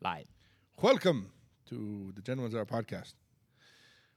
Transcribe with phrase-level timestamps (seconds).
[0.00, 0.28] Live.
[0.80, 1.30] Welcome
[1.68, 3.14] to the Gentleman's Hour podcast.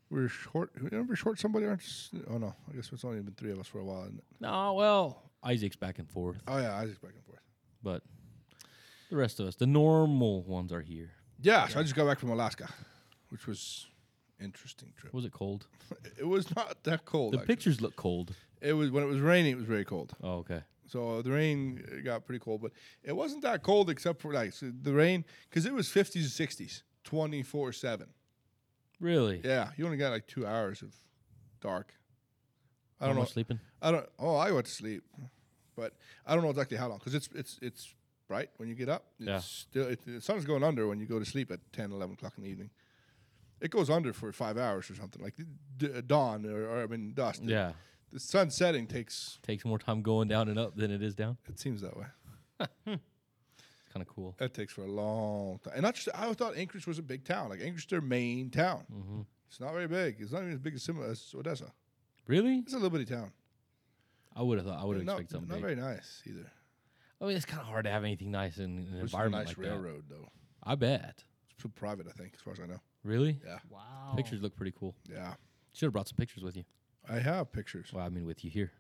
[0.10, 0.72] We're short.
[0.76, 1.66] Remember, short somebody?
[1.66, 1.84] Aren't?
[2.30, 4.04] Oh no, I guess it's only been three of us for a while.
[4.04, 4.24] Isn't it?
[4.40, 7.40] No, well, Isaac's back and forth, Oh yeah, Isaac's back and forth.
[7.82, 8.04] but
[9.10, 11.12] the rest of us, the normal ones, are here.
[11.42, 12.68] Yeah, so I just got back from Alaska,
[13.30, 13.88] which was
[14.40, 15.14] interesting trip.
[15.14, 15.68] Was it cold?
[16.20, 17.34] It was not that cold.
[17.34, 17.48] The actually.
[17.56, 18.34] pictures look cold.
[18.62, 19.54] It was when it was raining.
[19.54, 20.14] It was very cold.
[20.24, 20.62] Oh, okay.
[20.92, 22.72] So the rain uh, got pretty cold, but
[23.02, 26.50] it wasn't that cold except for like so the rain because it was 50s and
[26.50, 28.08] 60s, 24 seven.
[29.00, 29.42] Really?
[29.44, 30.94] Yeah, you only got like two hours of
[31.62, 31.94] dark.
[33.00, 33.24] I don't know.
[33.26, 33.60] sleeping?
[33.82, 34.08] I don't.
[34.20, 35.04] Oh, I went to sleep,
[35.76, 35.94] but
[36.26, 37.94] I don't know exactly how long because it's it's it's
[38.28, 39.06] bright when you get up.
[39.20, 39.40] It's Yeah.
[39.40, 42.34] Still, it, the sun's going under when you go to sleep at 10, 11 o'clock
[42.38, 42.70] in the evening.
[43.60, 45.36] It goes under for five hours or something like
[45.78, 47.42] d- dawn or, or I mean dusk.
[47.44, 47.74] Yeah.
[48.12, 49.40] The sun setting takes.
[49.44, 51.38] Takes more time going down and up than it is down.
[51.48, 52.06] It seems that way.
[52.60, 54.36] It's kind of cool.
[54.38, 55.74] That takes for a long time.
[55.76, 57.50] And not just, I thought Anchorage was a big town.
[57.50, 58.84] Like Anchorage, is their main town.
[58.92, 60.18] hmm It's not very big.
[60.20, 61.72] It's not even as big as, Sim- as Odessa.
[62.28, 62.60] Really?
[62.60, 63.32] It's a little bitty town.
[64.36, 64.80] I would have thought.
[64.82, 65.78] I would have not, expected something not big.
[65.78, 66.50] very nice either.
[67.20, 69.46] I mean, it's kind of hard to have anything nice in an It's a environment
[69.48, 69.74] nice like that.
[69.74, 70.28] railroad though.
[70.64, 71.24] I bet.
[71.50, 72.80] It's p- private, I think, as far as I know.
[73.04, 73.40] Really?
[73.46, 74.14] Yeah, Wow.
[74.16, 74.96] Pictures look pretty cool.
[75.12, 75.34] yeah.
[75.74, 76.64] Should have brought some pictures with you.
[77.10, 77.92] I have pictures.
[77.94, 78.72] Well, I mean, with you here.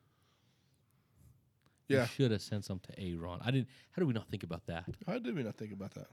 [1.88, 2.06] Yeah.
[2.06, 3.40] should have sent some to Aaron.
[3.44, 3.68] I didn't.
[3.92, 4.86] How did we not think about that?
[5.06, 6.08] How did we not think about that?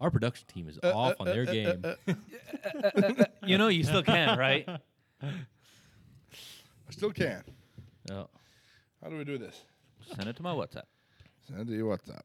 [0.00, 1.84] Our production team is Uh, off uh, on their uh, uh, game.
[1.84, 2.12] uh,
[2.96, 4.66] uh, You know you still can, right?
[5.22, 7.42] I still can.
[8.10, 8.24] Yeah.
[9.02, 9.64] How do we do this?
[10.16, 10.84] Send it to my WhatsApp.
[11.46, 12.22] Send it to your WhatsApp.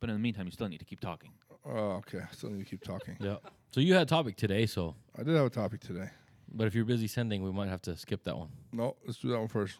[0.00, 1.30] But in the meantime, you still need to keep talking.
[1.66, 2.18] Oh, okay.
[2.20, 3.16] I still need to keep talking.
[3.20, 3.36] Yeah.
[3.72, 4.66] So you had a topic today.
[4.66, 6.10] So, I did have a topic today.
[6.52, 8.48] But if you're busy sending, we might have to skip that one.
[8.72, 9.78] No, let's do that one first.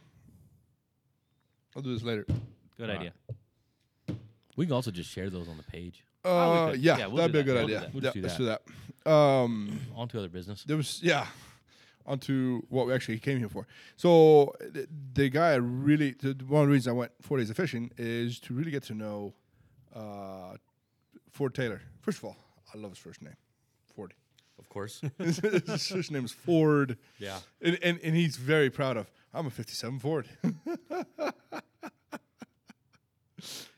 [1.77, 2.25] I'll do this later.
[2.77, 2.98] Good Right.
[2.98, 3.12] idea.
[4.56, 6.05] We can also just share those on the page.
[6.25, 7.45] Uh, could- yeah, yeah, we'll that'd do be a that.
[7.45, 7.81] good We'll do idea.
[7.81, 7.95] that.
[7.95, 8.62] We'll yeah, just do let's
[9.05, 9.11] do that.
[9.11, 10.65] Um, On to other business.
[10.65, 11.27] there was yeah
[12.06, 16.62] onto what we actually came here for so the, the guy I really the, one
[16.62, 19.33] of the reasons i went four days of fishing is to really get to know
[19.94, 20.56] uh,
[21.31, 22.37] ford taylor first of all
[22.75, 23.44] i love his first name ford
[24.59, 25.00] Of course.
[25.19, 25.38] his
[25.88, 27.38] first name is ford yeah.
[27.62, 30.28] and, and, and he's very proud of i'm a 57 ford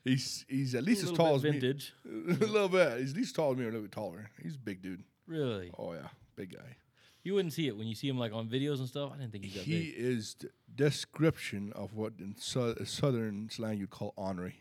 [0.04, 1.92] he's he's at least as tall as vintage.
[2.04, 4.31] me a little bit he's at least tall as me or a little bit taller
[4.42, 5.70] he's a big dude Really?
[5.78, 6.76] oh yeah big guy
[7.25, 9.10] You wouldn't see it when you see him like on videos and stuff.
[9.12, 9.94] I didn't think he's that He big.
[9.97, 14.60] is the description of what in su- southern slang you'd call ornery.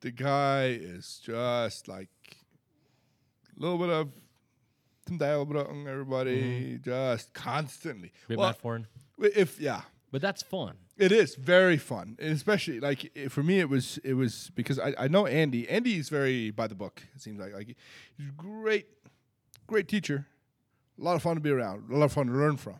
[0.00, 2.10] The guy is just like
[3.56, 4.12] a little bit of
[5.18, 5.42] some dial
[5.88, 6.42] everybody,
[6.78, 6.82] mm-hmm.
[6.82, 8.12] just constantly.
[8.28, 8.86] Bit Well, foreign.
[9.18, 10.76] if yeah, But that's fun.
[10.96, 14.78] it is very fun, and especially like i- for me, it was it was because
[14.78, 15.68] I, I know Andy.
[15.68, 17.02] Andy is very by the book.
[17.14, 17.76] It seems like like
[18.16, 18.86] he's a great,
[19.66, 20.26] great teacher.
[20.98, 21.90] A lot of fun to be around.
[21.90, 22.78] A lot of fun to learn from.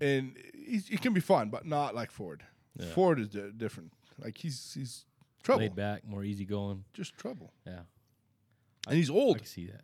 [0.00, 2.42] And he's, he can be fun, but not like Ford.
[2.78, 2.86] Yeah.
[2.94, 3.92] Ford is di- different.
[4.18, 5.04] Like he's he's
[5.42, 6.84] trouble, Laid back, more easygoing.
[6.92, 7.52] just trouble.
[7.66, 7.80] Yeah.
[8.88, 9.82] And he's I old, can see that.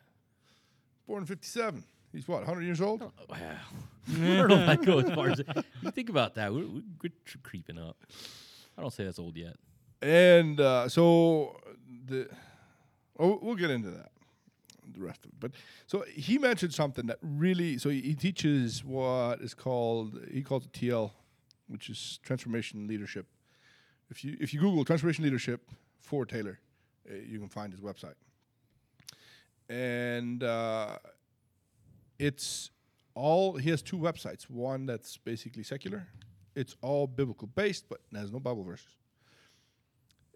[1.12, 1.84] Born in '57.
[2.10, 3.02] He's what, 100 years old?
[3.02, 3.10] Wow.
[3.28, 5.42] I don't know if I go as far as
[5.82, 6.50] you think about that.
[6.50, 7.12] We're, we're, we're
[7.42, 7.98] creeping up.
[8.78, 9.56] I don't say that's old yet.
[10.00, 11.60] And uh, so
[12.06, 12.30] the
[13.18, 14.10] oh, we'll get into that,
[14.90, 15.34] the rest of it.
[15.38, 15.50] But
[15.86, 17.76] so he mentioned something that really.
[17.76, 21.10] So he, he teaches what is called he calls it TL,
[21.68, 23.26] which is transformation leadership.
[24.08, 25.60] If you if you Google transformation leadership
[26.00, 26.58] Ford Taylor,
[27.06, 28.14] uh, you can find his website.
[29.72, 30.98] And uh,
[32.18, 32.70] it's
[33.14, 34.50] all he has two websites.
[34.50, 36.06] One that's basically secular.
[36.54, 38.96] It's all biblical based, but has no Bible verses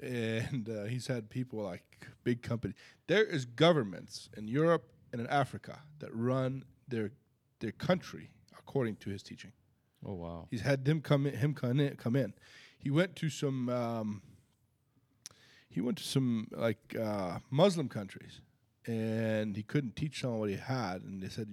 [0.02, 2.74] and uh, he's had people like big company.
[3.06, 7.12] There is governments in Europe and in Africa that run their
[7.60, 9.52] their country according to his teaching.
[10.04, 10.48] Oh wow.
[10.50, 12.34] He's had them come in, him come in, come in.
[12.78, 14.22] He went to some um,
[15.68, 18.40] he went to some like uh, Muslim countries,
[18.86, 21.48] and he couldn't teach someone what he had, and they said,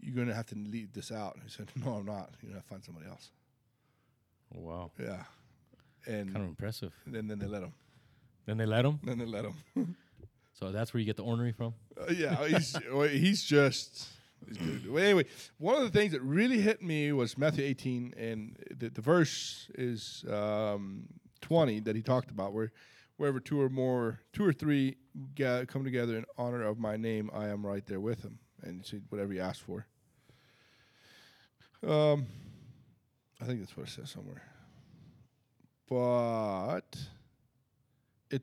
[0.00, 2.30] "You're going to have to leave this out." And he said, "No, I'm not.
[2.42, 3.30] You're going to find somebody else."
[4.56, 4.90] Oh wow.
[4.98, 5.24] Yeah,
[6.06, 6.92] and Kind of impressive.
[7.06, 7.72] then then they let him.
[8.46, 8.98] Then they let him.
[9.04, 9.96] Then they let him.
[10.54, 11.74] So that's where you get the ornery from.
[11.96, 12.76] Uh, yeah, he's
[13.12, 14.08] he's just.
[14.48, 14.90] He's good.
[14.90, 15.26] Well, anyway,
[15.58, 19.70] one of the things that really hit me was Matthew 18, and the, the verse
[19.76, 21.04] is um,
[21.42, 22.72] 20 that he talked about, where
[23.18, 24.96] wherever two or more, two or three
[25.34, 28.84] ga- come together in honor of my name, I am right there with them, and
[28.86, 29.86] said whatever you ask for.
[31.86, 32.26] Um,
[33.40, 34.42] I think that's what it says somewhere.
[35.88, 36.96] But
[38.30, 38.42] it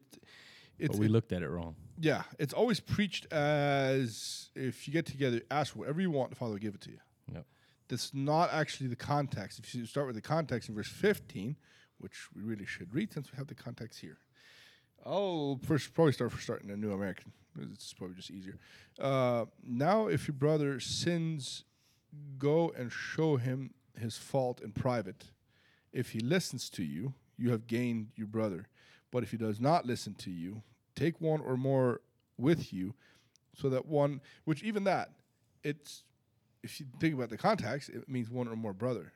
[0.78, 1.76] it's But we it- looked at it wrong.
[1.98, 6.36] yeah, it's always preached as if you get together, ask for whatever you want, the
[6.36, 7.00] Father will give it to you.
[7.34, 7.46] Yep.
[7.88, 9.60] That's not actually the context.
[9.60, 11.56] If you start with the context in verse 15,
[12.00, 14.18] which we really should read since we have the context here.
[15.06, 17.32] I'll first probably start for starting a New American.
[17.72, 18.58] It's probably just easier.
[19.00, 21.64] Uh, now, if your brother sins,
[22.38, 25.26] go and show him his fault in private.
[25.94, 28.68] If he listens to you, you have gained your brother.
[29.12, 30.64] But if he does not listen to you,
[30.96, 32.02] take one or more
[32.38, 32.96] with you,
[33.56, 35.12] so that one, which even that,
[35.64, 36.04] it's,
[36.64, 39.14] if you think about the context, it means one or more brother,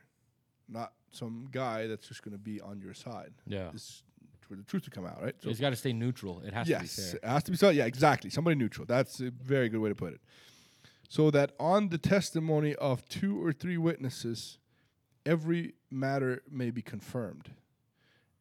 [0.70, 3.34] not some guy that's just going to be on your side.
[3.46, 3.70] Yeah.
[3.74, 4.04] It's
[4.50, 5.36] for the truth to come out, right?
[5.42, 6.42] So it's got to stay neutral.
[6.44, 7.20] It has yes, to be fair.
[7.24, 7.70] it has to be so.
[7.70, 8.30] Yeah, exactly.
[8.32, 8.86] Somebody neutral.
[8.88, 10.22] That's a very good way to put it.
[11.08, 14.58] So that on the testimony of two or three witnesses,
[15.26, 17.52] every matter may be confirmed.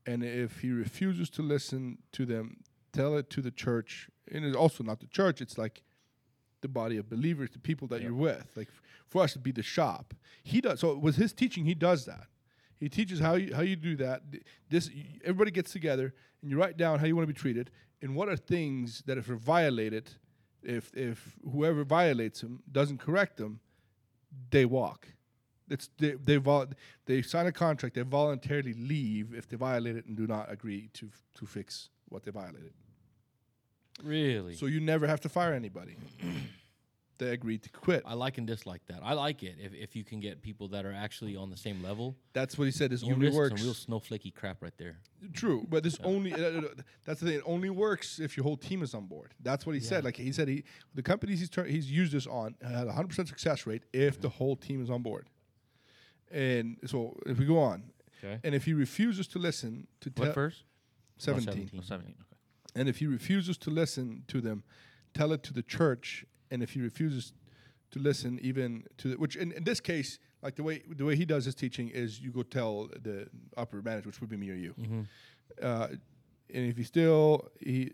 [0.07, 2.59] And if he refuses to listen to them,
[2.93, 4.09] tell it to the church.
[4.33, 5.83] And it's also not the church, it's like
[6.61, 8.09] the body of believers, the people that Yeah.
[8.09, 8.47] you're with.
[8.57, 8.69] Like
[9.09, 10.15] for us to be the shop.
[10.43, 12.27] He does so with his teaching, he does that.
[12.81, 14.23] He teaches how you how you do that.
[14.71, 14.91] This
[15.25, 17.71] everybody gets together and you write down how you want to be treated
[18.03, 20.11] and what are things that if are violated,
[20.63, 23.61] if if whoever violates them doesn't correct them,
[24.51, 25.09] they walk.
[25.69, 26.73] It's they they vol-
[27.07, 27.95] they sign a contract.
[27.97, 31.91] They voluntarily leave if they violate it and do not agree to f- to fix
[32.09, 32.73] what they violated.
[34.03, 34.55] Really?
[34.55, 35.97] So you never have to fire anybody.
[37.19, 38.03] They agreed to quit.
[38.07, 39.01] I like and dislike that.
[39.03, 41.83] I like it if, if you can get people that are actually on the same
[41.83, 42.17] level.
[42.33, 42.91] That's what he said.
[42.91, 43.61] This You only risk works.
[43.61, 44.99] some real snowflakey crap right there.
[45.35, 46.63] True, but this only uh, uh,
[47.05, 47.37] that's the thing.
[47.39, 49.35] It only works if your whole team is on board.
[49.43, 50.05] That's what he said.
[50.05, 53.09] Like he said, he the companies he's tur- he's used this on had a hundred
[53.09, 55.27] percent success rate if the whole team is on board.
[56.31, 57.85] And so if we go on,
[58.23, 58.39] Okay.
[58.45, 60.65] and if he refuses to listen to What tell verse?
[61.19, 61.81] 17, 17.
[61.81, 62.15] Oh, 17.
[62.21, 62.81] Okay.
[62.81, 64.63] and if he refuses to listen to them,
[65.15, 66.25] tell it to the church.
[66.51, 67.33] And if he refuses
[67.91, 71.17] to listen, even to the, which in, in this case, like the way the way
[71.17, 74.51] he does his teaching is, you go tell the upper management, which would be me
[74.51, 74.75] or you.
[74.79, 75.01] Mm-hmm.
[75.63, 75.89] Uh,
[76.55, 77.93] and if he still he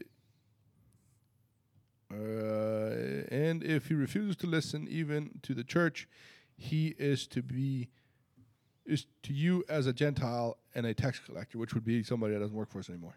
[2.12, 6.08] uh, and if he refuses to listen even to the church,
[6.56, 7.88] he is to be
[8.86, 12.40] is to you as a Gentile and a tax collector, which would be somebody that
[12.40, 13.16] doesn't work for us anymore.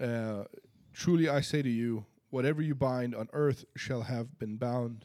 [0.00, 0.44] Uh,
[0.92, 5.04] truly, I say to you, whatever you bind on earth shall have been bound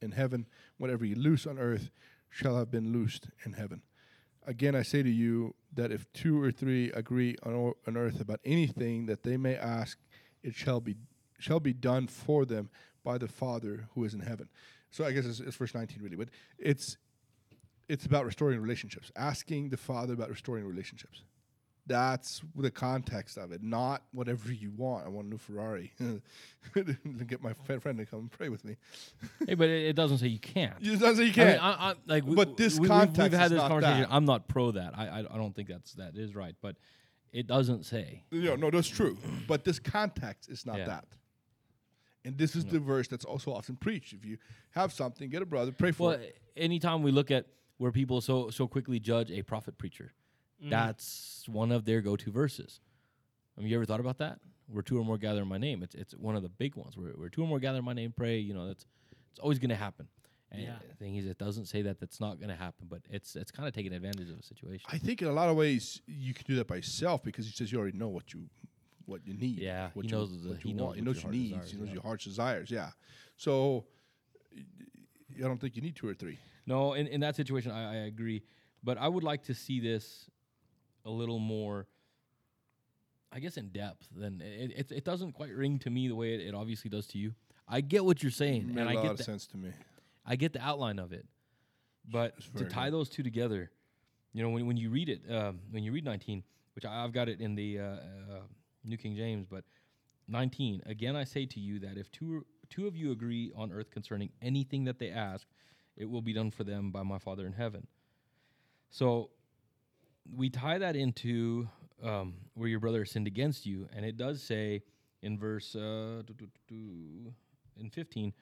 [0.00, 0.46] in heaven;
[0.78, 1.90] whatever you loose on earth
[2.30, 3.82] shall have been loosed in heaven.
[4.46, 8.40] Again, I say to you that if two or three agree on, on earth about
[8.44, 9.98] anything that they may ask,
[10.42, 10.96] it shall be
[11.38, 12.70] shall be done for them
[13.04, 14.48] by the Father who is in heaven.
[14.90, 16.28] So I guess it's, it's verse 19 really, but
[16.58, 16.96] it's
[17.88, 21.22] it's about restoring relationships, asking the Father about restoring relationships.
[21.88, 25.06] That's the context of it, not whatever you want.
[25.06, 25.92] I want a new Ferrari.
[26.74, 28.76] Get my friend to come and pray with me.
[29.46, 30.74] hey, but it, it doesn't say you can't.
[30.80, 31.50] It doesn't say you can't.
[31.50, 34.00] mean, I, I, like, we- But this we, context we've, had is this not conversation.
[34.02, 34.12] that.
[34.12, 34.98] I'm not pro that.
[34.98, 36.76] I, I I don't think that's that is right, but
[37.32, 38.24] it doesn't say.
[38.32, 39.16] No, no, that's true.
[39.46, 40.86] But this context is not Yeah.
[40.86, 41.04] that.
[42.24, 44.12] And this is the verse that's also often preached.
[44.12, 44.38] If you
[44.70, 46.36] have something, get a brother, pray for Well, it.
[46.56, 47.46] anytime we look at
[47.78, 50.12] where people so so quickly judge a prophet preacher,
[50.64, 50.70] Mm.
[50.70, 52.80] that's one of their go-to verses.
[53.56, 54.38] I mean, you ever thought about that?
[54.68, 56.96] Where two or more gather in my name, it's it's one of the big ones.
[56.96, 58.38] Where, where two or more gather in my name, pray.
[58.38, 58.84] You know, that's
[59.30, 60.08] it's always going to happen.
[60.50, 60.76] And Yeah.
[60.88, 63.50] the thing is, it doesn't say that that's not going to happen, but it's it's
[63.50, 64.86] kind of taking advantage of a situation.
[64.90, 67.52] I think in a lot of ways you can do that by yourself because he
[67.52, 68.48] says you already know what you
[69.04, 69.58] what you need.
[69.58, 70.96] Yeah, what he you, knows the- what he you knows want.
[70.96, 71.50] He knows your your needs.
[71.52, 71.92] desires, he knows yeah.
[71.94, 72.70] your heart's desires.
[72.70, 72.90] Yeah.
[73.36, 73.84] So
[75.36, 76.38] I don't think you need two or three.
[76.66, 78.42] No, in, in that situation, I, I agree.
[78.82, 80.28] But I would like to see this
[81.06, 81.86] a little more,
[83.32, 84.08] I guess, in depth.
[84.14, 87.06] Than it, it, it doesn't quite ring to me the way it, it obviously does
[87.08, 87.32] to you.
[87.68, 89.70] I get what you're saying, and a I lot get of the, sense to me.
[90.26, 91.26] I get the outline of it.
[92.08, 92.94] But to tie good.
[92.94, 93.70] those two together,
[94.32, 96.42] you know, when, when you read it, um, when you read 19,
[96.74, 97.98] which I, I've got it in the uh, uh,
[98.84, 99.64] New King James, but
[100.28, 103.90] 19, again I say to you that if two, two of you agree on earth
[103.90, 105.46] concerning anything that they ask,
[105.96, 107.86] it will be done for them by my Father in heaven.
[108.90, 109.30] So
[110.34, 111.68] we tie that into
[112.02, 114.82] um, where your brother sinned against you, and it does say
[115.22, 116.22] in verse uh,
[117.78, 118.32] in 15,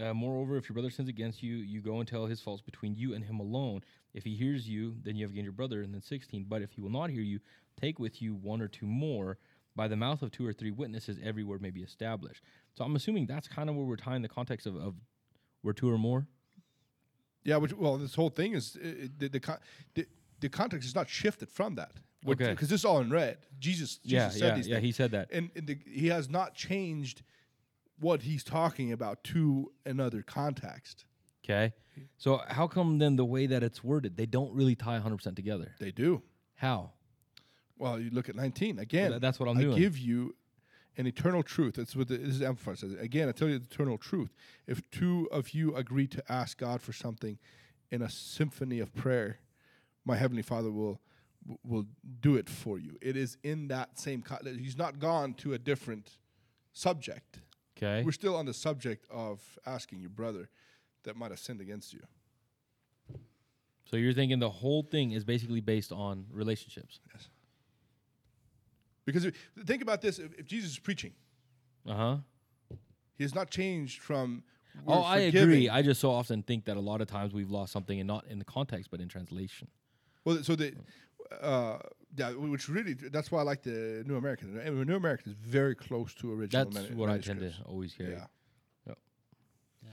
[0.00, 2.94] uh, moreover, if your brother sins against you, you go and tell his faults between
[2.94, 3.82] you and him alone.
[4.12, 5.82] If he hears you, then you have gained your brother.
[5.82, 7.40] And then 16, but if he will not hear you,
[7.80, 9.38] take with you one or two more.
[9.74, 12.42] By the mouth of two or three witnesses, every word may be established.
[12.74, 14.94] So I'm assuming that's kind of where we're tying the context of, of
[15.62, 16.26] where two or more.
[17.44, 19.58] Yeah, which well, this whole thing is uh, the the,
[19.94, 20.06] the
[20.40, 21.92] the context is not shifted from that.
[22.26, 22.50] Okay.
[22.50, 23.38] Because this is all in red.
[23.58, 24.74] Jesus, Jesus yeah, said yeah, these yeah.
[24.76, 24.84] things.
[24.86, 25.28] He said that.
[25.32, 27.22] and, and the, he has not changed
[28.00, 31.04] what he's talking about to another context.
[31.44, 31.72] Okay.
[32.16, 35.74] So how come then the way that it's worded, they don't really tie 100% together?
[35.80, 36.22] They do.
[36.56, 36.92] How?
[37.76, 39.12] Well, you look at 19 again.
[39.12, 39.78] tha- that's what I'm I doing.
[39.78, 40.34] give you
[40.96, 41.74] an eternal truth.
[41.74, 42.98] That's what the, this is emphasized.
[43.00, 44.34] Again, I tell you the eternal truth.
[44.66, 47.38] If two of you agree to ask God for something
[47.90, 49.38] in a symphony of prayer,
[50.08, 51.00] my heavenly Father will
[51.62, 51.86] will
[52.20, 52.98] do it for you.
[53.00, 54.22] It is in that same.
[54.22, 56.18] Co- he's not gone to a different
[56.72, 57.40] subject.
[57.76, 58.02] Okay.
[58.04, 60.50] We're still on the subject of asking your brother
[61.04, 62.00] that might have sinned against you.
[63.88, 67.00] So you're thinking the whole thing is basically based on relationships.
[67.14, 67.28] Yes.
[69.06, 69.34] Because if,
[69.64, 71.12] think about this: if, if Jesus is preaching,
[71.86, 72.16] Uh huh.
[73.16, 74.42] he has not changed from.
[74.86, 75.42] Oh, we're I forgiving.
[75.48, 75.68] agree.
[75.70, 78.26] I just so often think that a lot of times we've lost something and not
[78.26, 79.68] in the context, but in translation.
[80.28, 80.74] Well, so the,
[81.40, 81.78] uh,
[82.16, 84.54] yeah, which really that's why I like the New American.
[84.54, 86.66] The New American is very close to original.
[86.70, 88.10] That's manu- what I tend to always hear.
[88.10, 88.26] Yeah.
[88.88, 88.98] Yep.
[89.84, 89.88] Yeah.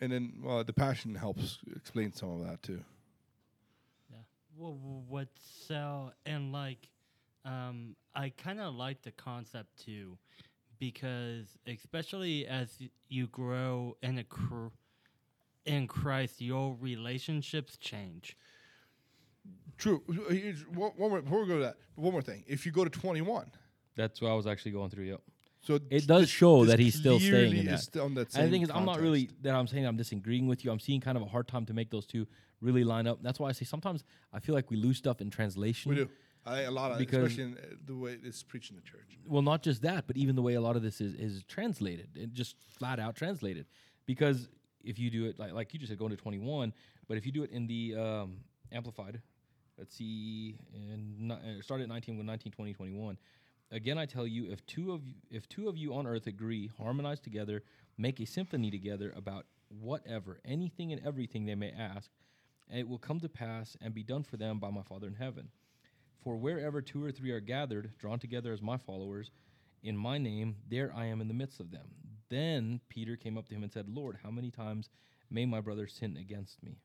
[0.00, 2.82] And then, well, the Passion helps explain some of that too.
[4.10, 4.16] Yeah.
[4.56, 4.76] Well,
[5.08, 6.88] what's so and like,
[7.44, 10.18] um, I kind of like the concept too,
[10.80, 14.74] because especially as y- you grow in a cr-
[15.66, 18.36] in Christ, your relationships change.
[19.78, 20.02] True.
[20.30, 22.44] Here's One, one more, before we go to that, one more thing.
[22.46, 23.50] If you go to 21,
[23.96, 25.04] That's what I was actually going through.
[25.04, 25.20] Yep.
[25.62, 27.74] so It does show this that he's still staying in clearly that.
[27.74, 29.86] is still on that And the same thing is, I'm not really that I'm saying
[29.86, 30.70] I'm disagreeing with you.
[30.70, 32.26] I'm seeing kind of a hard time to make those two
[32.60, 33.22] really line up.
[33.22, 35.90] That's why I say sometimes I feel like we lose stuff in translation.
[35.90, 36.08] We do.
[36.44, 39.16] I, a lot of, Because- especially in uh, the way it's preached in the church.
[39.26, 42.08] Well, not just that, but even the way a lot of this is is translated,
[42.16, 43.66] it just flat out translated.
[44.06, 44.48] Because
[44.82, 46.72] if you do it like like you just said, going to 21,
[47.06, 48.38] but if you do it in the um,
[48.72, 49.20] amplified,
[49.82, 53.18] let's see, and uh, start at 19 with 19, 20, 21.
[53.72, 56.70] Again, I tell you, if two of you, if two of you on earth agree,
[56.78, 57.64] harmonize together,
[57.98, 59.46] make a symphony together about
[59.80, 62.12] whatever, anything and everything they may ask,
[62.72, 65.48] it will come to pass and be done for them by my Father in heaven.
[66.22, 69.32] For wherever two or three are gathered, drawn together as my followers,
[69.82, 71.88] in my name, there I am in the midst of them.
[72.28, 74.90] Then Peter came up to him and said, Lord, how many times
[75.28, 76.78] may my brother sin against me?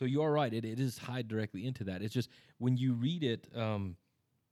[0.00, 0.52] So you are right.
[0.52, 2.00] It, it is tied directly into that.
[2.00, 3.96] It's just when you read it, um,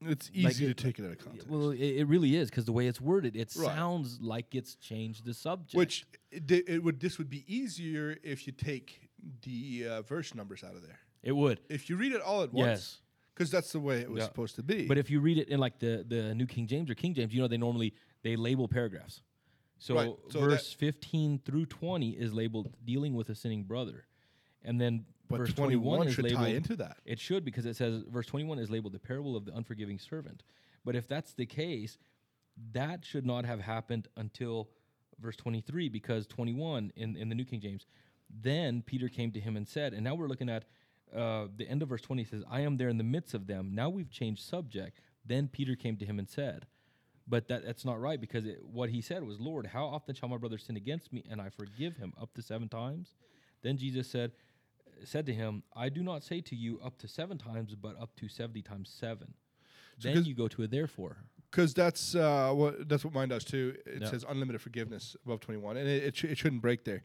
[0.02, 1.49] It's Like easy it- to take it out of context.
[1.49, 3.67] well, it, it really is because the way it's worded, it Right.
[3.75, 5.75] sounds like it's changed the subject.
[5.75, 9.09] Which it, it would this would be easier if you take
[9.43, 10.99] the uh, verse numbers out of there.
[11.23, 11.61] it would.
[11.71, 12.99] If you read it all at once, Yes.
[13.35, 14.26] because that's the way it was Yeah.
[14.26, 14.87] supposed to be.
[14.87, 17.33] But if you read it in like the the New King James or King James,
[17.35, 19.23] you know they normally they label paragraphs.
[19.81, 24.07] So, Right, so verse 15 through 20 is labeled dealing with a sinning brother.
[24.65, 26.99] And then but verse 21, 21 should labeled tie into that.
[27.05, 30.43] It should because it says verse 21 is labeled the parable of the unforgiving servant.
[30.85, 31.99] But if that's the case,
[32.73, 34.69] that should not have happened until
[35.21, 37.87] verse 23 because 21 in, in the New King James,
[38.31, 40.65] then Peter came to him and said, and now we're looking at
[41.15, 43.75] uh, the end of verse 20 says, I am there in the midst of them.
[43.75, 45.00] Now we've changed subject.
[45.25, 46.67] Then Peter came to him and said,
[47.27, 50.29] but that, that's not right because it, what he said was, Lord, how often shall
[50.29, 52.12] my brother sin against me and I forgive him?
[52.21, 53.15] Up to seven times?
[53.62, 54.33] Then Jesus said,
[55.05, 58.14] said to him, I do not say to you up to seven times, but up
[58.17, 59.35] to 70 times seven.
[59.99, 61.17] So then you go to a therefore.
[61.50, 63.75] Because that's uh, what that's what mine does too.
[63.87, 67.02] It says unlimited forgiveness above 21, and it it, sh- it shouldn't break there.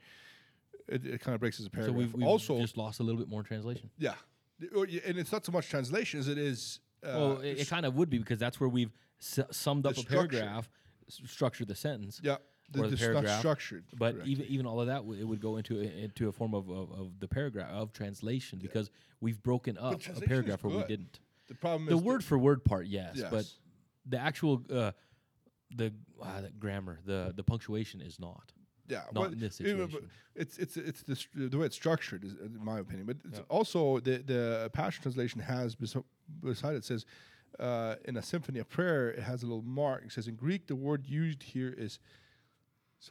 [0.88, 1.96] It, it kind of breaks as a So paragraph.
[1.96, 3.90] we've, we've also, just lost a little bit more in translation.
[3.98, 4.16] yeah,
[4.60, 6.82] and it's not so much translation as it is.
[7.02, 9.94] Uh, well, it, it kind of would be because that's where we've su- summed up
[9.94, 10.38] a structure.
[10.40, 10.70] paragraph,
[11.08, 12.20] s- structured the sentence.
[12.24, 12.36] yeah,
[12.72, 13.84] the, or the paragraph, structured.
[13.98, 14.32] But correctly.
[14.32, 16.70] even even all of that, w- it would go into a, into a form of,
[16.70, 18.90] of, of the paragraph of translation because
[19.22, 21.20] we've broken up a paragraph where we didn't.
[21.48, 23.46] the problem The word for word part, yes, but
[24.06, 24.92] the actual uh,
[25.76, 28.52] the, uh, the grammar, the the punctuation is not.
[28.88, 30.10] yeah, not but in this situation.
[30.36, 33.06] It's it's it's the, str- the way it's structured, is, in my opinion.
[33.06, 33.46] But it's Yeah.
[33.50, 36.06] also the the Passion translation has beso-
[36.42, 37.06] beside it says
[37.60, 40.06] uh, in a symphony of prayer it has a little mark.
[40.06, 42.00] It says in Greek the word used here is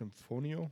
[0.00, 0.70] symphonio,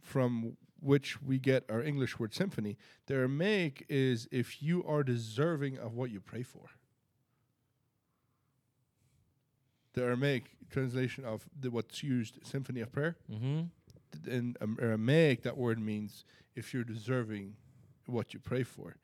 [0.00, 2.76] from which we get our English word symphony.
[3.06, 6.66] The Aramaic is if you are deserving of what you pray for.
[9.92, 14.30] The Aramaic translation of the, what's used, symphony of prayer, Mm-hmm.
[14.30, 17.54] in um, Aramaic, that word means if you're deserving
[18.06, 18.96] what you pray for,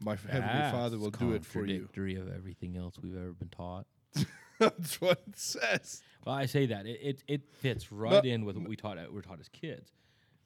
[0.00, 1.80] my f- heavenly Father will do it for you.
[1.86, 3.86] Contradictory of everything else we've ever been taught.
[4.76, 6.02] That's what it says.
[6.24, 8.98] Well, I say that it it, it fits right But- in with what we taught
[8.98, 9.90] uh, we're taught as kids,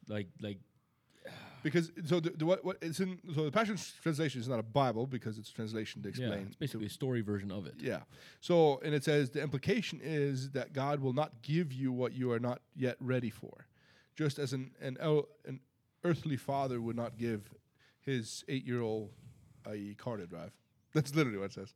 [0.08, 0.58] like like
[1.62, 4.62] because so the, the what what it's in so the Passion translation is not a
[4.62, 6.46] Bible because it's a translation to Yeah, explain.
[6.46, 7.74] it's basically a story version of it.
[7.78, 8.00] Yeah.
[8.40, 12.32] So, and it says the implication is that God will not give you what you
[12.32, 13.66] are not yet ready for,
[14.16, 14.96] just as an an,
[15.46, 15.60] an
[16.04, 17.52] earthly father would not give
[18.00, 19.10] his eight year old
[19.66, 20.50] a car to drive.
[20.92, 21.72] That's literally what it says.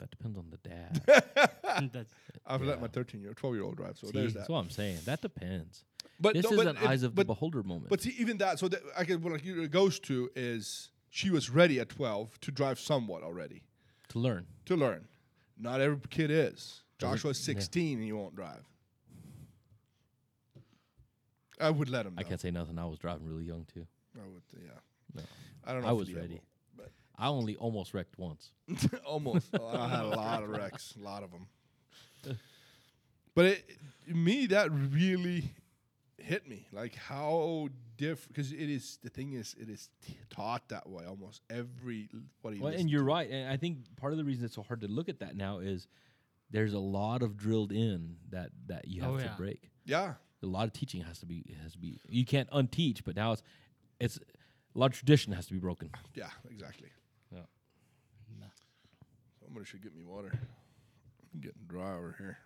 [0.00, 1.02] That depends on the dad.
[1.92, 2.14] That's
[2.46, 2.82] I've let Yeah.
[2.82, 3.96] my 13 year, 12 year old drive.
[3.98, 4.40] So See, there's that.
[4.40, 4.98] that's what I'm saying.
[5.04, 5.84] That depends.
[6.18, 7.88] But this no, is but an it- eyes of but, the beholder moment.
[7.90, 11.50] But see, even that, so that I can, what it goes to is she was
[11.50, 13.62] ready at 12 to drive somewhat already,
[14.08, 14.46] to learn.
[14.66, 15.06] to learn.
[15.58, 16.82] Not every kid is.
[16.98, 17.54] Doesn't- Joshua's yeah.
[17.54, 18.64] 16 and he won't drive.
[21.60, 22.14] I would let him.
[22.16, 22.78] I can't say nothing.
[22.78, 23.86] I was driving really young too.
[24.16, 24.70] I would, yeah.
[25.14, 25.22] No.
[25.64, 25.88] I don't know.
[25.88, 26.40] I if was Leah ready.
[27.28, 28.50] Will, I only almost wrecked once.
[28.90, 29.48] but almost.
[29.58, 31.46] Oh, I had a lot of wrecks, a lot of them.
[33.34, 33.70] But it,
[34.08, 35.54] me, that really
[36.18, 36.66] hit me.
[36.72, 38.98] Like how different, because it is.
[39.02, 42.08] The thing is, it is t- taught that way almost every.
[42.42, 43.30] What he Well, and you're right.
[43.30, 45.58] And I think part of the reason it's so hard to look at that now
[45.58, 45.86] is
[46.50, 49.34] there's a lot of drilled in that that you have Oh, to yeah.
[49.36, 49.70] break.
[49.84, 50.14] yeah.
[50.42, 52.00] A lot of teaching has to be has to be.
[52.08, 53.42] You can't unteach, but now it's
[54.00, 54.16] it's
[54.74, 55.90] a lot of tradition has to be broken.
[56.14, 56.88] Yeah, exactly.
[59.50, 60.30] Somebody should get me water.
[61.34, 62.38] I'm getting dry over here.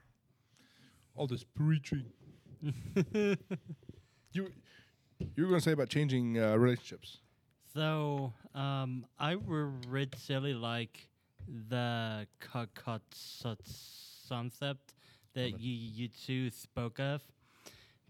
[1.15, 2.07] All this preaching.
[3.13, 3.37] you
[4.33, 4.49] you
[5.37, 7.19] were going to say about changing uh, relationships.
[7.75, 9.37] So, um, I
[9.87, 11.09] really like
[11.69, 13.01] the co- co-
[14.27, 14.95] concept
[15.35, 17.21] that you, you two spoke of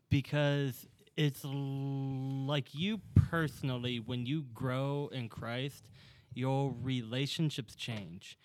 [0.09, 0.87] because
[1.17, 5.89] it's like you personally, when you grow in Christ,
[6.33, 8.39] your relationships change.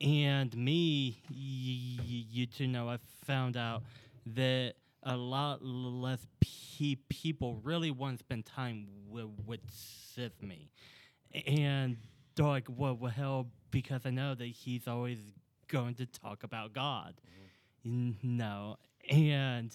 [0.00, 3.82] And me, you two know, I found out
[4.26, 9.60] that a lot less pe- people really want to spend time with, with
[10.16, 10.70] with me.
[11.46, 11.96] And
[12.34, 15.18] they're like, well, well, hell, because I know that he's always
[15.68, 17.14] going to talk about God.
[17.84, 18.76] N- No.
[19.10, 19.72] And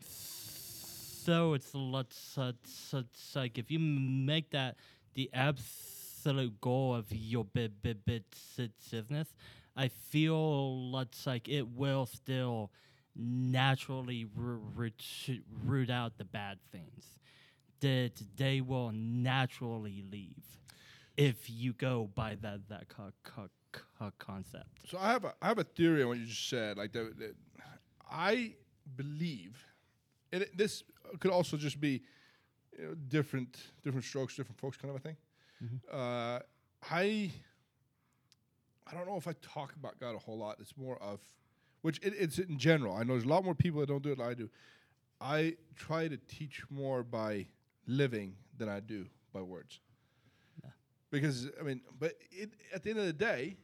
[0.00, 4.76] so it's lots such such like if you make that
[5.14, 5.28] the
[6.28, 8.24] absolute goal of your bit bit bit
[8.90, 9.28] business,
[9.74, 12.70] I feel lots like it will still
[13.16, 17.16] naturally root out the bad things.
[17.80, 20.44] That they will naturally leave
[21.16, 24.66] if you go by that that co- co- co- concept.
[24.86, 26.76] So I have a I have a theory on what you just said.
[26.76, 27.34] Like the, the
[28.10, 28.54] I
[28.96, 29.64] believe,
[30.32, 30.82] and it, this
[31.20, 32.02] could also just be
[33.08, 35.16] different different strokes, different folks, kind of a thing.
[35.92, 36.40] Uh,
[36.90, 37.32] I
[38.86, 40.56] I don't know if I talk about God a whole lot.
[40.60, 41.20] It's more of
[41.82, 42.94] which it, it's in general.
[42.94, 44.48] I know there's a lot more people that don't do it than I do.
[45.20, 47.46] I try to teach more by
[47.86, 49.80] living than I do by words.
[50.62, 50.70] Yeah.
[51.10, 53.56] Because I mean, but it, at the end of the day,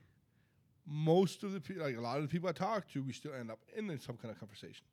[0.87, 3.33] most of the people, like a lot of the people I talk to, we still
[3.35, 4.85] end up in some kind of conversation.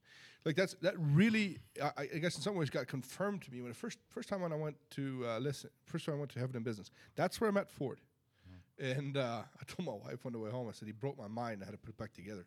[0.43, 3.69] Like that's that really, I, I guess in some ways got confirmed to me when
[3.69, 6.39] the first first time when I went to uh, listen, first time I went to
[6.39, 6.89] Heaven and Business.
[7.15, 7.99] That's where I met Ford,
[8.79, 11.27] and uh, I told my wife on the way home, I said he broke my
[11.27, 11.61] mind.
[11.61, 12.45] I had to put it back together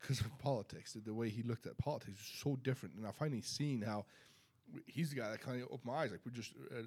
[0.00, 0.94] because of politics.
[0.94, 4.06] The, the way he looked at politics was so different, and I finally seen how
[4.86, 6.12] he's the guy that kind of opened my eyes.
[6.12, 6.82] Like we're just uh,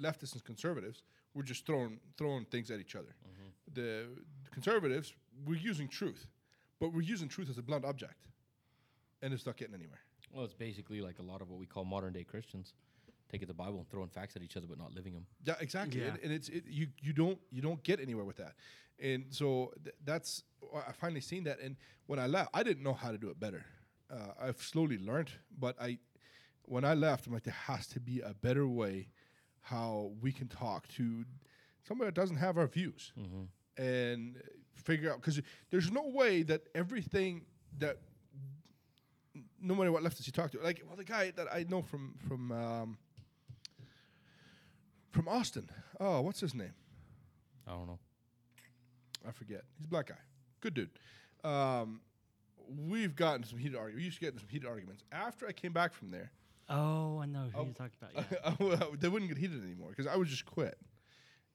[0.00, 1.02] leftists and conservatives,
[1.34, 3.14] we're just throwing throwing things at each other.
[3.72, 4.04] The
[4.52, 5.14] conservatives,
[5.46, 6.26] we're using truth,
[6.80, 8.26] but we're using truth as a blunt object,
[9.22, 10.00] and it's not getting anywhere.
[10.32, 12.74] Well, it's basically like a lot of what we call modern day Christians,
[13.30, 15.26] taking the Bible and throwing facts at each other but not living them.
[15.44, 16.00] Yeah, exactly.
[16.00, 16.08] Yeah.
[16.08, 18.54] And, and it's it, you you don't you don't get anywhere with that,
[19.00, 20.42] and so th- that's
[20.88, 21.60] I finally seen that.
[21.60, 21.76] And
[22.06, 23.64] when I left, I didn't know how to do it better.
[24.10, 25.98] Uh, I've slowly learned, but I
[26.62, 29.08] when I left, I'm like there has to be a better way
[29.60, 31.24] how we can talk to
[31.86, 33.12] somebody that doesn't have our views
[33.76, 34.36] and
[34.74, 37.42] figure out because there's no way that everything
[37.78, 37.98] that
[39.60, 42.14] no matter what leftists you talk to, like well the guy that I know from
[42.28, 42.98] from um,
[45.10, 45.68] from Austin.
[45.98, 46.74] Oh, what's his name?
[47.66, 47.98] I don't know.
[49.26, 49.62] I forget.
[49.76, 50.18] He's a black guy.
[50.60, 50.90] Good dude.
[51.42, 52.00] Um,
[52.86, 53.96] we've gotten some heated arguments.
[53.98, 55.02] We used to get in some heated arguments.
[55.10, 56.30] After I came back from there,
[56.68, 58.60] Oh, I know who you're talking about.
[58.60, 58.86] Yeah.
[59.00, 60.76] they wouldn't get heated anymore because I would just quit.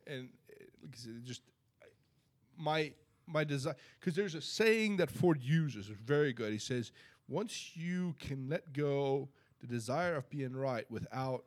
[0.08, 1.42] And uh, like I said, it just
[1.82, 1.86] I-
[2.58, 2.94] my
[3.28, 6.52] my desire because there's a saying that Ford uses, is very good.
[6.54, 6.92] He says,
[7.32, 9.30] once you can let go
[9.62, 11.46] the desire of being right without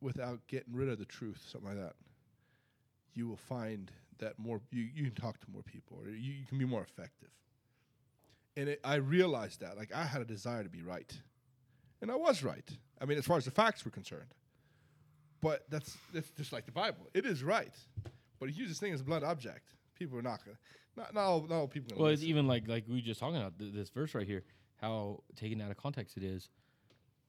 [0.00, 1.94] without getting rid of the truth, something like that,
[3.14, 6.46] you will find that more you, you can talk to more people or you, you
[6.46, 7.30] can be more effective.
[8.56, 11.12] And it, I realized that like I had a desire to be right,
[12.00, 12.68] and I was right.
[13.00, 14.34] I mean, as far as the facts were concerned,
[15.40, 17.08] but that's that's just like the Bible.
[17.12, 17.74] It is right,
[18.38, 19.70] but he uses this thing as a blunt object.
[19.98, 20.58] People are not gonna.
[20.96, 21.88] Not, not all, not all people.
[21.90, 24.28] Gonna Well, it's even like like we were just talking about th- this verse right
[24.28, 24.44] here.
[24.84, 26.50] How taken out of context it is.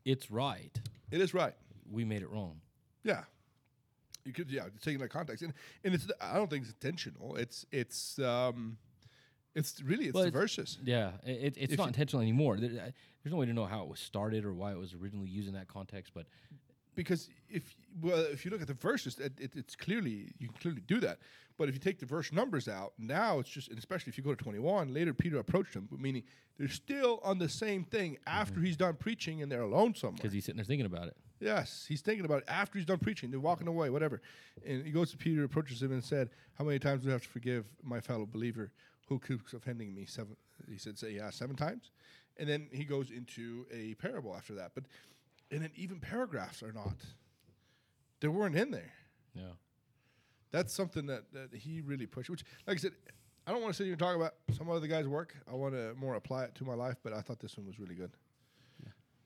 [0.04, 0.78] It's right.
[1.10, 1.54] it is right.
[1.90, 2.60] We made it wrong.
[3.04, 3.24] Yeah.
[4.26, 6.08] You could, yeah, taking that context, and and it's.
[6.20, 7.36] I don't think it's intentional.
[7.36, 8.78] It's it's um,
[9.54, 10.34] it's really it's Well, it's-
[10.84, 12.58] Yeah, it, it's If not intentional anymore.
[12.58, 15.30] There, there's no way to know how it was started or why it was originally
[15.30, 16.12] used in that context.
[16.16, 16.26] But
[16.96, 20.58] because if well if you look at the verses it, it, it's clearly you can
[20.58, 21.20] clearly do that.
[21.58, 24.24] But if you take the verse numbers out now it's just and especially if you
[24.24, 26.24] go to 21 later peter approached him meaning
[26.58, 28.66] they're still on the same thing after mm-hmm.
[28.66, 30.18] he's done preaching and they're alone somewhere.
[30.18, 31.18] Because he's sitting there thinking about it.
[31.40, 33.32] yes he's thinking about it after he's done preaching.
[33.32, 34.22] They're walking away whatever.
[34.66, 37.24] And he goes to peter approaches him and said how many times do i have
[37.24, 38.72] to forgive my fellow believer
[39.08, 40.06] who keeps offending me?
[40.06, 40.36] Seven
[40.70, 41.92] he said say yeah seven times.
[42.38, 44.72] And then he goes into a parable after that.
[44.76, 44.86] But
[45.52, 46.96] and then even paragraphs are not
[48.22, 48.94] they weren't in there.
[49.36, 49.44] Yeah.
[50.52, 52.94] that's something that, that he really pushed which like i said
[53.46, 55.36] i don't want to sit here and talk about some other guys work.
[55.52, 57.80] I want to more apply it to my life but i thought this one was
[57.80, 58.12] really good.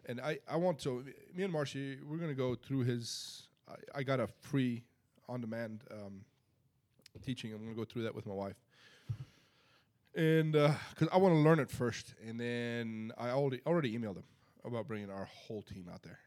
[0.07, 1.05] And I, I want to
[1.35, 4.83] me and Marcy we're gonna go through his I, I got a free
[5.27, 6.21] on demand um,
[7.23, 7.53] teaching.
[7.53, 8.55] I'm gonna go through that with my wife.
[10.15, 14.23] And because I want to learn it first and then I already already emailed them
[14.65, 16.19] about bringing our whole team out there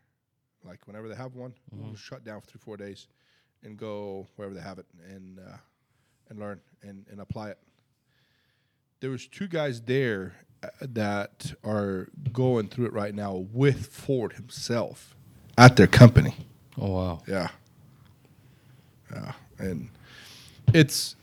[0.64, 3.08] like whenever they have one we'll shut down for three four days
[3.62, 5.56] and go wherever they have it and uh,
[6.28, 7.58] and learn and, and apply it
[9.00, 14.34] there was two guys there uh, that are going through it right now with Ford
[14.34, 15.16] himself
[15.58, 16.34] at their company.
[16.80, 17.22] Oh wow.
[17.26, 17.48] Yeah,
[19.12, 19.90] yeah, and
[20.72, 21.16] it's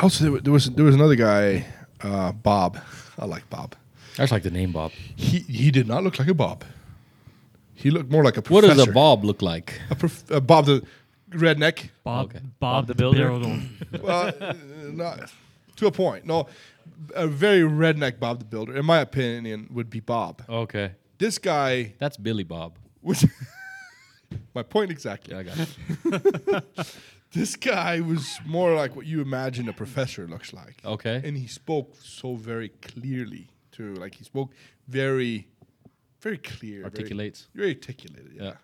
[0.00, 1.64] also there, there was there was another guy,
[2.02, 2.78] uh, Bob.
[3.18, 3.76] I like Bob.
[4.14, 4.92] I just like the name Bob.
[5.16, 6.64] He he did not look like a Bob.
[7.74, 8.68] He looked more like a professor.
[8.68, 9.80] What does a Bob look like?
[9.90, 10.82] A prof- uh, Bob the
[11.30, 11.90] redneck.
[12.04, 12.40] Bob, Okay.
[12.60, 13.28] Bob, the the Builder?
[13.28, 13.60] Builder.
[14.02, 14.54] well, uh,
[14.92, 15.32] not
[15.76, 16.24] to a point.
[16.24, 16.46] No,
[17.14, 20.42] a very redneck Bob the Builder, in my opinion, would be Bob.
[20.48, 22.78] Okay, This guy that's Billy Bob.
[23.02, 23.26] was
[24.54, 25.34] my point exactly.
[25.34, 26.64] Yeah, I got it.
[27.32, 30.76] This guy was more like what you imagine a professor looks like.
[30.84, 31.20] Okay.
[31.24, 33.94] and he spoke so very clearly too.
[33.94, 34.52] Like he spoke
[34.88, 35.48] very,
[36.20, 37.48] very clear, very- Articulates.
[37.54, 38.32] very, articulated.
[38.34, 38.42] Yeah.
[38.42, 38.54] Yeah.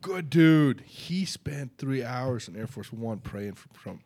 [0.00, 0.80] Good dude.
[0.80, 4.02] He spent three hours in Air Force One praying for Trump,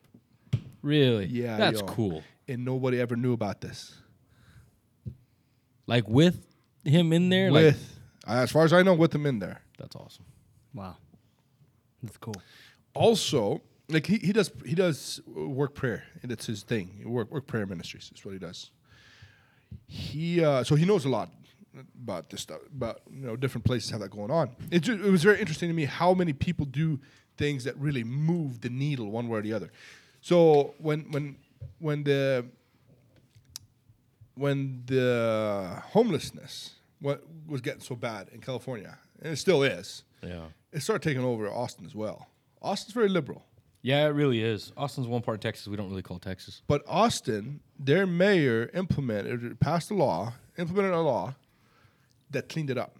[0.82, 1.24] Really?
[1.26, 1.86] Yeah, That's yo.
[1.86, 2.22] cool.
[2.46, 3.94] and nobody ever knew about this.
[5.86, 6.44] Like with
[6.84, 7.50] him in there.
[7.50, 9.62] Like, with, as far as I know, with him in there.
[9.78, 10.24] that's awesome.
[10.74, 10.96] Wow,
[12.02, 12.34] that's cool.
[12.94, 17.46] also like he, he does he does work prayer and it's his thing work work
[17.46, 18.70] prayer ministries is what he does
[19.86, 21.30] he uh, so he knows a lot
[22.02, 25.10] about this stuff about you know different places have that going on it, ju- it
[25.10, 26.98] was very interesting to me how many people do
[27.36, 29.70] things that really move the needle one way or the other
[30.22, 31.36] so when when
[31.78, 32.46] when the
[34.34, 40.46] when the homelessness what was getting so bad in california and it still is Yeah.
[40.72, 42.28] it started taking over Austin as well.
[42.62, 43.44] Austin's very liberal,
[43.86, 44.72] Yeah, it really is.
[44.76, 46.60] Austin's one part of Texas we don't really call Texas.
[46.66, 51.36] but Austin, their mayor implemented, passed a law, implemented a law
[52.32, 52.98] that cleaned it up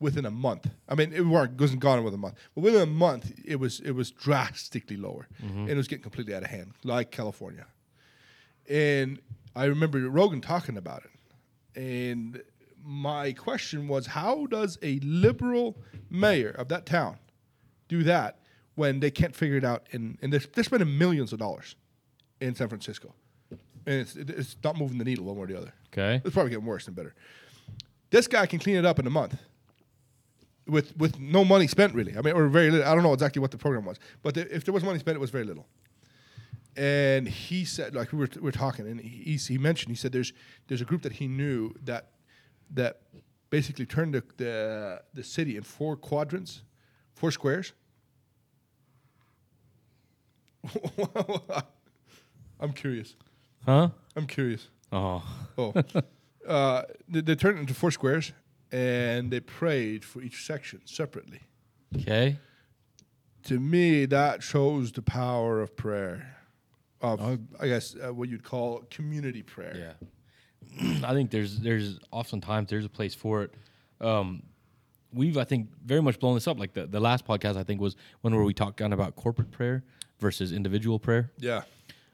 [0.00, 0.68] within a month.
[0.88, 3.78] I mean, it weren't wasn't gone within a month, but within a month, it was
[3.78, 5.60] it was drastically lower, mm-hmm.
[5.60, 7.66] and it was getting completely out of hand, like California.
[8.68, 9.20] And
[9.54, 12.42] I remember Rogan talking about it, and
[12.82, 15.78] my question was, how does a liberal
[16.10, 17.18] mayor of that town
[17.86, 18.41] do that
[18.74, 19.86] when they can't figure it out?
[19.90, 21.76] In and they're, they're spending millions of dollars
[22.40, 23.14] in San Francisco,
[23.50, 25.74] and it's it's not moving the needle one way or the other.
[25.92, 26.20] Okay.
[26.24, 27.14] It's probably getting worse than better.
[28.10, 29.36] This guy can clean it up in a month
[30.66, 32.16] with with no money spent really.
[32.16, 32.86] I mean, or very little.
[32.86, 35.16] I don't know exactly what the program was, but the, if there was money spent,
[35.16, 35.66] it was very little.
[36.74, 40.12] And he said, like we were, we were talking, and he, he mentioned, he said
[40.12, 40.32] there's
[40.68, 42.12] there's a group that he knew that
[42.70, 43.00] that
[43.50, 46.62] basically turned the the, the city in four quadrants,
[47.14, 47.72] four squares.
[52.60, 53.14] I'm curious.
[53.64, 53.90] Huh?
[54.16, 54.68] I'm curious.
[54.92, 55.22] Oh.
[55.58, 55.72] Oh,
[56.46, 58.32] uh, they, they turned it into four squares,
[58.70, 61.40] and they prayed for each section separately.
[61.96, 62.38] Okay.
[63.44, 66.36] To me, that shows the power of prayer,
[67.00, 67.38] of Oh.
[67.58, 69.96] I guess uh, what you'd call community prayer.
[70.00, 71.00] Yeah.
[71.04, 73.54] I think there's there's oftentimes there's a place for it.
[74.00, 74.44] Um,
[75.12, 76.58] we've I think very much blown this up.
[76.58, 79.16] Like the, the last podcast I think was one where we talked kind of about
[79.16, 79.84] corporate prayer
[80.22, 81.30] versus individual prayer.
[81.38, 81.62] Yeah.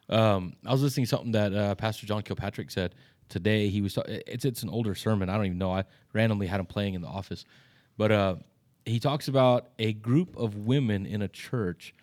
[0.08, 2.94] Um, I was listening to something that uh, Pastor John Kilpatrick said
[3.28, 3.68] today.
[3.68, 5.28] He was ta- it's it's an older sermon.
[5.28, 5.72] I don't even know.
[5.72, 7.44] I randomly had him playing in the office,
[7.96, 8.36] but uh,
[8.84, 11.94] he talks about a group of women in a church,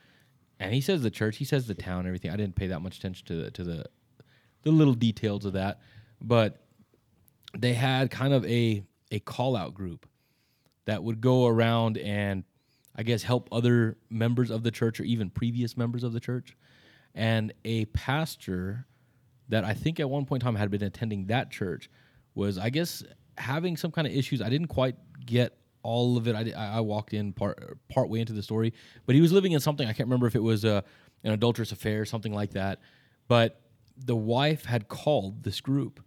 [0.60, 2.32] and he says the church, he says the town, everything.
[2.32, 3.86] I didn't pay that much attention to the to the
[4.62, 5.82] the little details of that,
[6.22, 6.62] but
[7.58, 10.08] they had kind of a a call out group
[10.86, 12.44] that would go around and
[12.96, 16.56] I guess help other members of the church or even previous members of the church.
[17.14, 18.86] And a pastor
[19.50, 21.90] that I think at one point in time had been attending that church
[22.34, 23.04] was, I guess,
[23.38, 24.42] having some kind of issues.
[24.42, 26.36] I didn't quite get all of it.
[26.36, 28.74] I, I walked in part part way into the story,
[29.06, 30.84] but he was living in something I can't remember if it was a,
[31.24, 32.82] an adulterous affair, something like that.
[33.28, 33.62] But
[33.98, 36.02] the wife had called this group,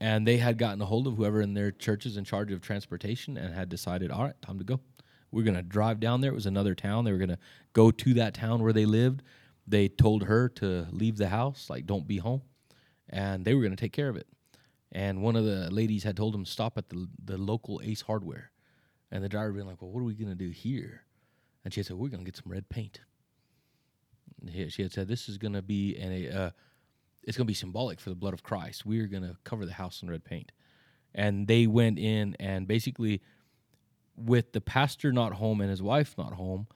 [0.00, 3.36] and they had gotten a hold of whoever in their churches in charge of transportation
[3.36, 4.80] and had decided, all right, time to go.
[5.32, 6.30] We're gonna drive down there.
[6.30, 7.04] It was another town.
[7.04, 7.38] They were gonna
[7.72, 9.22] go to that town where they lived.
[9.66, 12.42] They told her to leave the house, like don't be home,
[13.08, 14.28] and they were gonna take care of it.
[14.92, 18.52] And one of the ladies had told him stop at the the local Ace Hardware,
[19.10, 21.06] and the driver being like, "Well, what are we gonna do here?"
[21.64, 23.00] And she had said, "We're gonna get some red paint."
[24.40, 26.50] And he- she had said, "This is gonna be an, a uh,
[27.22, 28.84] it's gonna be symbolic for the blood of Christ.
[28.84, 30.52] We're gonna cover the house in red paint."
[31.14, 33.22] And they went in and basically,
[34.16, 36.66] with the pastor not home and his wife not home,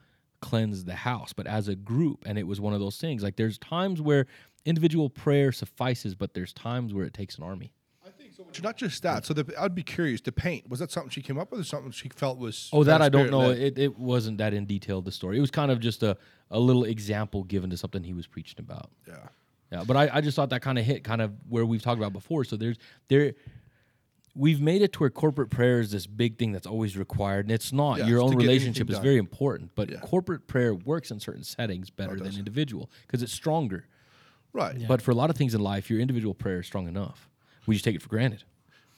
[0.40, 1.32] cleanse the house.
[1.32, 3.22] But as a group, and it was one of those things.
[3.22, 4.26] Like there's times where
[4.64, 7.72] individual prayer suffices, but there's times where it takes an army.
[8.04, 8.44] I think so.
[8.62, 9.26] Not just that.
[9.26, 10.20] So the, I'd be curious.
[10.20, 12.70] The paint was that something she came up with, or something she felt was?
[12.72, 13.50] Oh, that I don't know.
[13.50, 15.38] It, it wasn't that in detail the story.
[15.38, 16.16] It was kind of just a,
[16.50, 18.90] a little example given to something he was preaching about.
[19.06, 19.28] yeah.
[19.72, 21.98] Yeah, but I, I just thought that kind of hit kind of where we've talked
[21.98, 22.44] about before.
[22.44, 22.76] So there's
[23.08, 23.34] there
[24.36, 27.46] we've made it to where corporate prayer is this big thing that's always required.
[27.46, 27.98] And it's not.
[27.98, 29.70] Yeah, Your it's own relationship is very important.
[29.74, 30.00] But Yeah.
[30.00, 33.86] corporate prayer works in certain settings better than individual because it's stronger.
[34.52, 34.76] Right.
[34.78, 34.86] Yeah.
[34.88, 37.28] But for a lot of things in life, your individual prayer is strong enough.
[37.66, 38.44] We just take it for granted.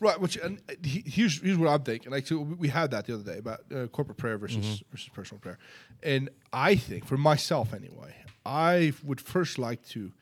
[0.00, 2.12] Right, which and uh, here's here's what I'm thinking.
[2.12, 4.90] Like, so we we had that the other day about uh, corporate prayer versus Mm-hmm.
[4.92, 5.58] versus personal prayer,
[6.04, 8.14] and I think for myself anyway,
[8.46, 10.12] I would first like to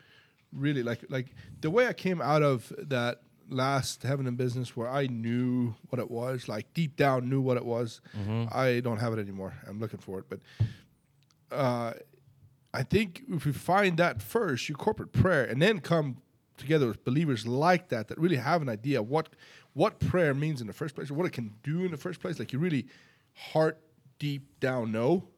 [0.50, 1.26] really like like
[1.61, 5.98] the way I came out of that last heaven and business where I knew what
[5.98, 8.00] it was, like deep down knew what it was.
[8.16, 8.46] Mm-hmm.
[8.50, 9.54] I don't have it anymore.
[9.68, 10.40] I'm looking for it, but
[11.50, 11.92] uh,
[12.74, 16.16] I think if you find that first, your corporate prayer, and then come
[16.56, 19.28] together with believers like that that really have an idea of what
[19.74, 22.20] what prayer means in the first place, or what it can do in the first
[22.20, 22.87] place, like you really
[23.35, 23.78] heart
[24.18, 25.28] deep down know,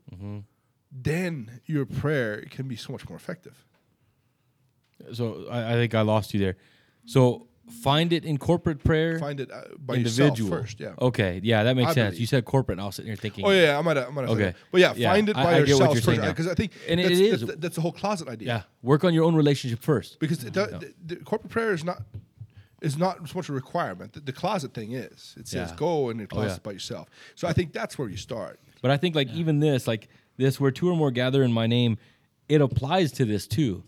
[0.92, 3.64] then your prayer can be so much more effective.
[5.12, 6.56] So I, I think I lost you there.
[7.04, 9.18] So find it in corporate prayer.
[9.18, 10.94] Find it uh, by individual yourself first, yeah.
[11.00, 11.40] Okay.
[11.42, 12.10] Yeah, that makes I sense.
[12.10, 12.20] believe.
[12.20, 13.44] You said corporate, and I was sitting here thinking.
[13.44, 14.54] Oh yeah, I might have, I might Okay.
[14.72, 16.54] But yeah, Yeah, find it I- by I get what yourself you're first, because I
[16.54, 17.40] think And it that's, is.
[17.46, 18.48] that's, that's the whole closet idea.
[18.48, 18.62] Yeah.
[18.82, 20.18] Work on your own relationship first.
[20.18, 22.02] because the, the, the corporate prayer is not
[22.80, 24.12] is not so much a requirement.
[24.12, 25.34] The, the closet thing is.
[25.36, 25.76] It says Yeah.
[25.76, 26.58] go in the Oh, yeah.
[26.62, 27.08] by yourself.
[27.34, 28.60] So I think that's where you start.
[28.82, 31.66] But I think like even this, like this, where two or more gather in my
[31.66, 31.98] name,
[32.48, 33.82] it applies to this too.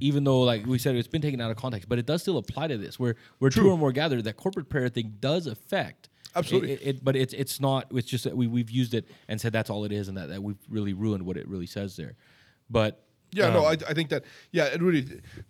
[0.00, 2.38] Even though, like we said, it's been taken out of context, but it does still
[2.38, 2.98] apply to this.
[2.98, 3.72] Where where two True.
[3.72, 6.08] or more gather, that corporate prayer thing does affect.
[6.34, 6.72] Absolutely.
[6.72, 7.86] It, it- but it's it's not.
[7.92, 10.28] It's just that we we've used it and said that's all it is, and that,
[10.30, 12.14] that we've really ruined what it really says there.
[12.70, 15.02] But Yeah, no, um, I, I think that yeah, it really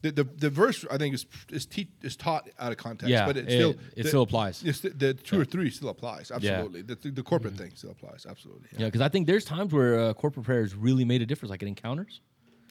[0.02, 3.26] the, the, the verse I think is is, te- is taught out of context, Yeah,
[3.26, 4.60] but it still it the- still applies.
[4.60, 6.82] The, the two or three still applies absolutely.
[6.82, 7.62] The, the, the corporate Mm-hmm.
[7.64, 8.68] thing still applies absolutely.
[8.78, 11.50] yeah, because I think there's times where uh, corporate prayer has really made a difference,
[11.50, 12.20] like in encounters.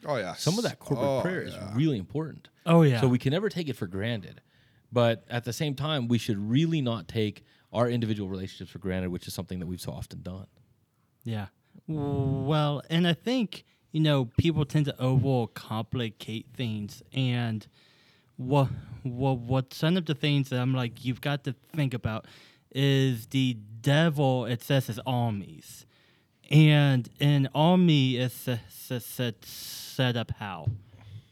[0.06, 2.48] Oh yeah, Some of that corporate Oh, prayer is really important.
[2.66, 3.00] Oh yeah.
[3.00, 4.40] So we can never take it for granted.
[4.92, 9.10] But at the same time, we should really not take our individual relationships for granted,
[9.10, 10.46] which is something that we've so often done.
[11.24, 11.46] Yeah.
[11.86, 17.02] Well, and I think, you know, people tend to overcomplicate things.
[17.12, 17.66] And
[18.36, 18.68] what,
[19.02, 22.26] what, what some of the things that I'm like, you've got to think about
[22.74, 25.86] is the devil, it says, his armies.
[26.50, 28.60] And an army is set,
[29.02, 30.66] set, set, up how?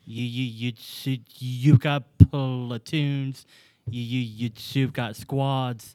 [0.08, 0.72] you you
[1.04, 3.44] you you've got platoons,
[3.90, 5.94] you, you, you, you've got squads,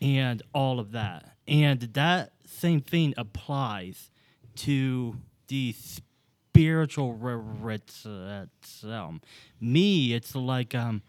[0.00, 1.36] and all of that.
[1.48, 4.10] And that same thing applies
[4.56, 5.16] to
[5.48, 8.46] the spiritual re- re-
[8.84, 9.20] realm.
[9.60, 11.02] Me, it's like um,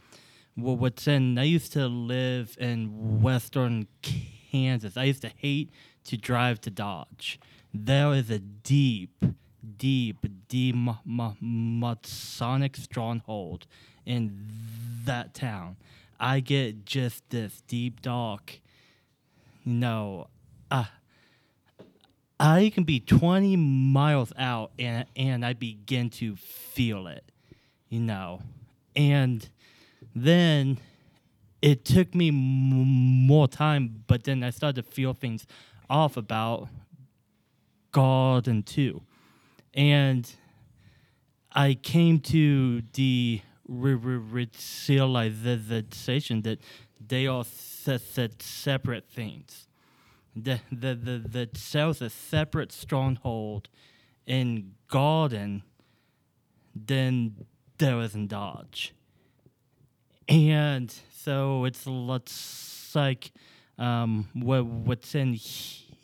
[0.56, 1.38] what's in.
[1.38, 4.95] I used to live in western Kansas.
[4.95, 5.71] I used to hate
[6.06, 7.39] to drive to Dodge.
[7.84, 9.24] There is a deep,
[9.78, 13.68] deep, deep ma- ma- Masonic stronghold
[14.06, 14.48] in
[15.06, 15.76] that town.
[16.20, 18.62] I get just this deep dark
[19.66, 20.28] no,
[20.70, 20.86] uh,
[22.40, 27.24] I can be 20 miles out and, and I begin to feel it,
[27.90, 28.42] you know.
[28.96, 29.48] And
[30.16, 30.78] then
[31.62, 35.48] it took me m- more time, but then I started to feel things
[35.90, 36.70] off about
[37.95, 39.01] garden too.
[39.73, 40.29] And
[41.53, 44.49] I came to the re- re-
[44.89, 46.60] realization that
[47.08, 49.69] they are se- se- separate things.
[50.36, 51.49] The, the, the, the
[52.01, 53.69] a separate stronghold
[54.27, 55.63] in garden
[56.75, 57.45] than
[57.77, 58.93] there is in Dodge.
[60.27, 63.31] And so it's looks like
[63.77, 65.36] um, what what's in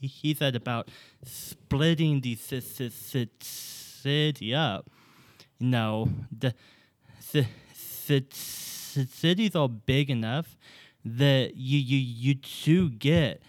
[0.08, 0.90] he, said about
[1.24, 4.90] splitting the ci- ci- ci- city up.
[5.60, 6.54] No, the
[7.32, 7.48] ci-
[8.08, 10.58] ci- ci- cities are big enough
[11.06, 13.42] that you you you do get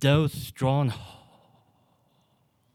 [0.00, 0.92] those strong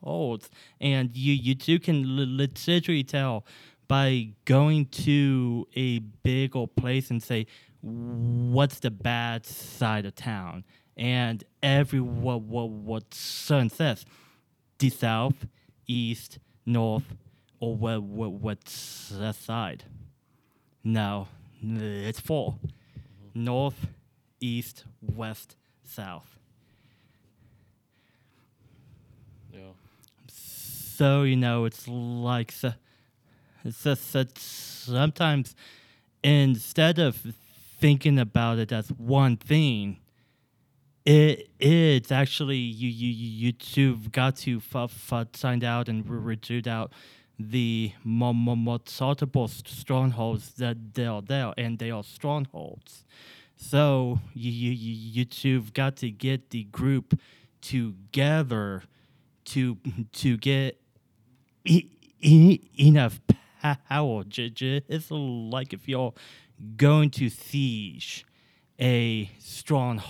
[0.02, 3.46] holds, and you you two can li- literally tell
[3.88, 7.46] by going to a big old place and say
[7.82, 10.64] what's the bad side of town
[10.98, 14.06] and every what what what son says
[14.80, 15.46] the south
[15.88, 17.16] east north
[17.60, 18.64] or what what
[19.12, 19.84] that side.
[20.84, 21.28] No
[21.64, 22.56] it's four.
[23.34, 23.88] North
[24.40, 26.38] east west south.
[29.52, 29.60] Yeah.
[30.28, 32.74] so you know it's like so,
[33.64, 35.56] it's just that sometimes
[36.24, 37.34] instead of
[37.80, 39.98] thinking about it as one thing
[41.08, 46.68] it it's actually you you you you've got to f- f- find out and reduce
[46.68, 46.92] out
[47.40, 53.06] the mo- mo- multiple strongholds that they are there and they are strongholds
[53.56, 57.20] so you you you two've got to get the group
[57.62, 58.84] together
[59.46, 59.78] to
[60.14, 60.80] to get
[61.66, 61.90] e-
[62.22, 63.20] e- enough
[63.90, 64.24] power.
[64.30, 66.14] It's like if you're
[66.78, 68.26] going to siege
[68.80, 70.02] a strong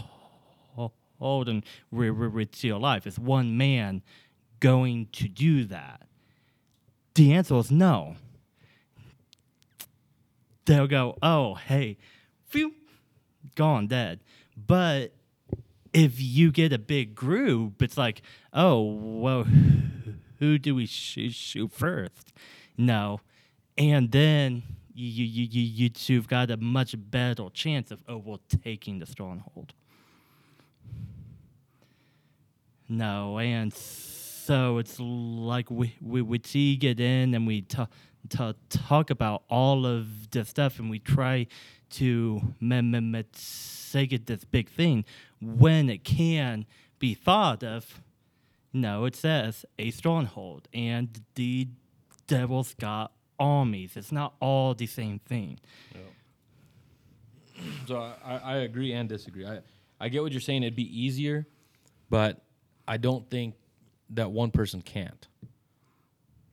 [1.19, 3.07] hold and re- re- your life.
[3.07, 4.03] Is one man
[4.59, 6.03] going to do that?
[7.15, 8.15] The answer is no.
[10.65, 11.97] They'll go, oh, hey,
[12.47, 12.73] phew,
[13.55, 14.19] gone, dead.
[14.55, 15.13] But
[15.93, 18.21] if you get a big group, it's like,
[18.53, 19.45] oh, well,
[20.39, 22.33] who do we sh- shoot first?
[22.77, 23.21] No.
[23.77, 28.99] And then you, you, you, you, two've got a much better chance of oh, overtaking
[28.99, 29.73] the stronghold.
[32.89, 36.39] No, and so it's like we we we
[36.77, 37.89] get in and we ta-
[38.29, 41.47] ta- talk about all of the stuff and we try
[41.89, 43.21] to ma- ma- ma-
[43.93, 45.03] make it this big thing
[45.41, 46.65] when it can
[46.99, 48.01] be thought of.
[48.73, 51.67] No, it says a stronghold and the
[52.27, 53.97] devil's got armies.
[53.97, 55.59] It's not all the same thing.
[57.87, 59.45] So I I agree and disagree.
[59.45, 59.59] I,
[59.99, 60.63] I get what you're saying.
[60.63, 61.47] It'd be easier,
[62.09, 62.43] but
[62.87, 63.55] I don't think
[64.11, 65.27] that one person can't.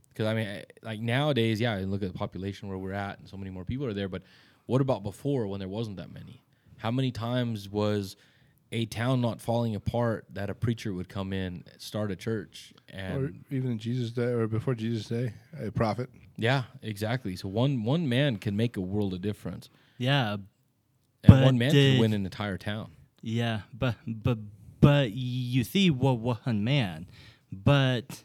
[0.09, 3.19] Because I mean, I- like nowadays, yeah, you look at the population where we're at,
[3.19, 4.09] and so many more people are there.
[4.09, 4.23] But
[4.67, 6.43] what about before when there wasn't that many?
[6.79, 8.17] How many times was
[8.73, 13.31] a town not falling apart that a preacher would come in, start a church, or
[13.51, 16.11] even in Jesus' day or before Jesus' day, a prophet.
[16.37, 17.37] yeah, exactly.
[17.37, 19.69] So one one man can make a world of difference,
[19.99, 20.43] Yeah, and
[21.27, 22.91] But one man did- can win an entire town.
[23.23, 24.39] Yeah, but but
[24.85, 27.07] but you see what one man,
[27.51, 28.23] but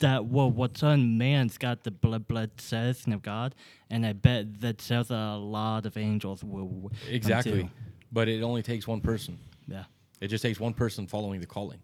[0.00, 3.54] that what what one man's got the blood blood citizen of God,
[3.88, 7.70] and I bet that there's a lot of angels will Exactly.
[8.12, 9.38] But it only takes one person.
[9.66, 9.84] Yeah,
[10.20, 11.80] It just takes one person following the calling.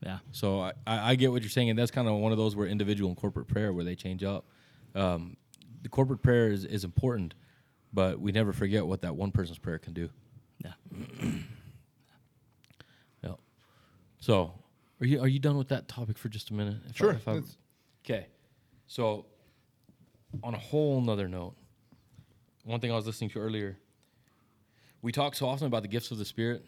[0.00, 2.54] yeah, So I, I get what you're saying, and that's kind of one of those
[2.56, 4.46] where individual and corporate prayer where they change up.
[4.94, 5.36] Um,
[5.82, 7.34] the corporate prayer is, is important,
[7.92, 10.08] but we never forget what that one person's prayer can do.
[10.64, 10.72] Yeah.
[14.20, 14.52] So
[15.00, 16.76] are you are you done with that topic for just a minute?
[16.88, 17.56] If Sure, if I- that's-
[18.04, 18.26] Okay.
[18.86, 19.26] So
[20.42, 21.54] on a whole nother note,
[22.64, 23.76] one thing I was listening to earlier,
[25.02, 26.64] we talk so often about the gifts of the Spirit,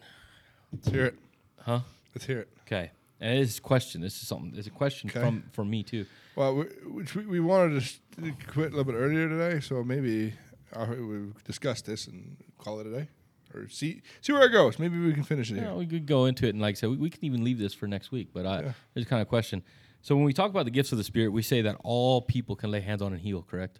[0.71, 1.15] Let's hear it.
[1.59, 1.79] huh?
[2.13, 2.49] Let's hear it.
[2.67, 2.91] Okay.
[3.19, 4.01] And it is a question.
[4.01, 4.53] This is something.
[4.57, 5.19] It's a question Okay.
[5.19, 6.05] from from me too.
[6.35, 7.99] Well, we, which we, we wanted to s-
[8.47, 10.33] quit a little bit earlier today, so maybe
[10.73, 13.07] uh, we discuss this and call it a day,
[13.53, 14.79] or see see where it goes.
[14.79, 15.73] Maybe we can finish it Yeah, here.
[15.75, 17.73] we could go into it, and like I said, we, we can even leave this
[17.73, 18.29] for next week.
[18.33, 18.73] But I, Yeah.
[18.93, 19.63] there's kind of a question.
[20.01, 22.55] So when we talk about the gifts of the Spirit, we say that all people
[22.55, 23.43] can lay hands on and heal.
[23.43, 23.79] Correct?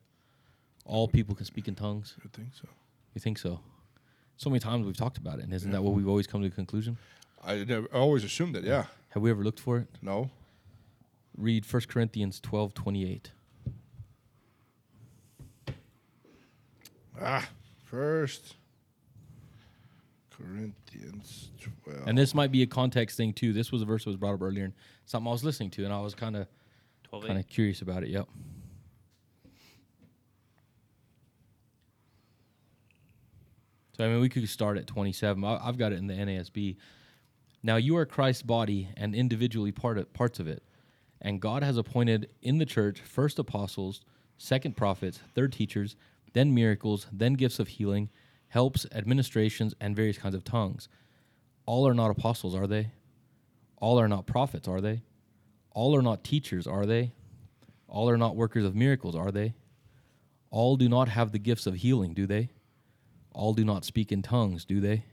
[0.85, 2.15] All people can speak in tongues.
[2.23, 2.67] I think so.
[3.13, 3.59] You think so?
[4.37, 6.49] So many times we've talked about it, and isn't that what we've always come to
[6.49, 6.97] the conclusion?
[7.43, 8.63] I, never, I always assumed that.
[8.63, 8.85] Yeah.
[9.09, 9.87] Have we ever looked for it?
[10.01, 10.29] No.
[11.37, 13.31] Read 1 Corinthians 12, 28.
[17.21, 17.49] Ah,
[17.83, 18.55] first
[20.41, 21.51] Corinthians
[21.83, 22.07] 12.
[22.07, 23.53] And this might be a context thing too.
[23.53, 24.73] This was a verse that was brought up earlier and
[25.05, 26.47] something I was listening to, and I was kind of
[27.11, 28.09] kind of curious about it.
[28.09, 28.27] Yep.
[33.97, 35.43] So I mean, we could start at 27.
[35.43, 36.77] I, I've got it in the NASB.
[37.63, 40.63] Now you are Christ's body and individually part of, parts of it,
[41.21, 44.01] and God has appointed in the church first apostles,
[44.37, 45.95] second prophets, third teachers,
[46.33, 48.09] then miracles, then gifts of healing,
[48.51, 50.89] helps, administrations, and various kinds of tongues.
[51.65, 52.91] All are not apostles, are they?
[53.77, 55.03] All are not prophets, are they?
[55.71, 57.13] All are not teachers, are they?
[57.87, 59.53] All are not workers of miracles, are they?
[60.49, 62.49] All do not have the gifts of healing, do they?
[63.33, 65.05] All do not speak in tongues, do they?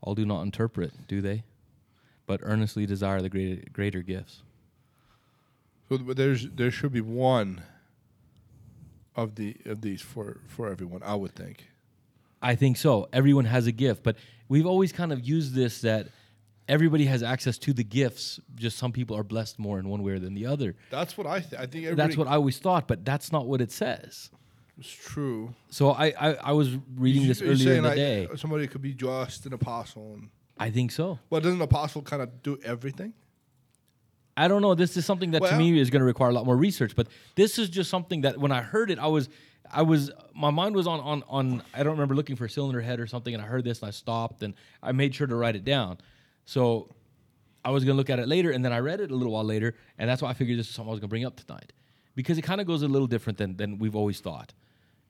[0.00, 1.44] All do not interpret, do they?
[2.26, 4.42] But earnestly desire the greater, greater gifts.
[5.88, 7.62] So there's there should be one
[9.14, 11.04] of the of these for for everyone.
[11.04, 11.68] I would think.
[12.42, 13.08] I think so.
[13.12, 14.16] Everyone has a gift, but
[14.48, 16.08] we've always kind of used this that
[16.68, 18.40] everybody has access to the gifts.
[18.56, 20.74] Just some people are blessed more in one way than the other.
[20.90, 21.62] That's what I think.
[21.62, 21.96] I think.
[21.96, 24.30] That's what I always thought, but that's not what it says.
[24.78, 25.54] It's true.
[25.70, 28.28] So I, I, I was reading You- this earlier in the like, day.
[28.36, 30.28] Somebody could be just an apostle, and
[30.58, 31.18] I think so.
[31.30, 33.12] well, doesn't an apostle kind of do everything?
[34.36, 34.74] I don't know.
[34.74, 36.96] This is something that to me is going to require a lot more research.
[36.96, 39.28] But this is just something that when I heard it, I was,
[39.72, 41.62] I was, my mind was on on on.
[41.72, 43.88] I don't remember looking for a cylinder head or something, and I heard this and
[43.88, 45.98] I stopped and I made sure to write it down.
[46.44, 46.94] So
[47.64, 49.44] I was to look at it later, and then I read it a little while
[49.44, 51.72] later, and that's why I figured this is something I was to bring up tonight
[52.14, 54.52] because it kind of goes a little different than than we've always thought,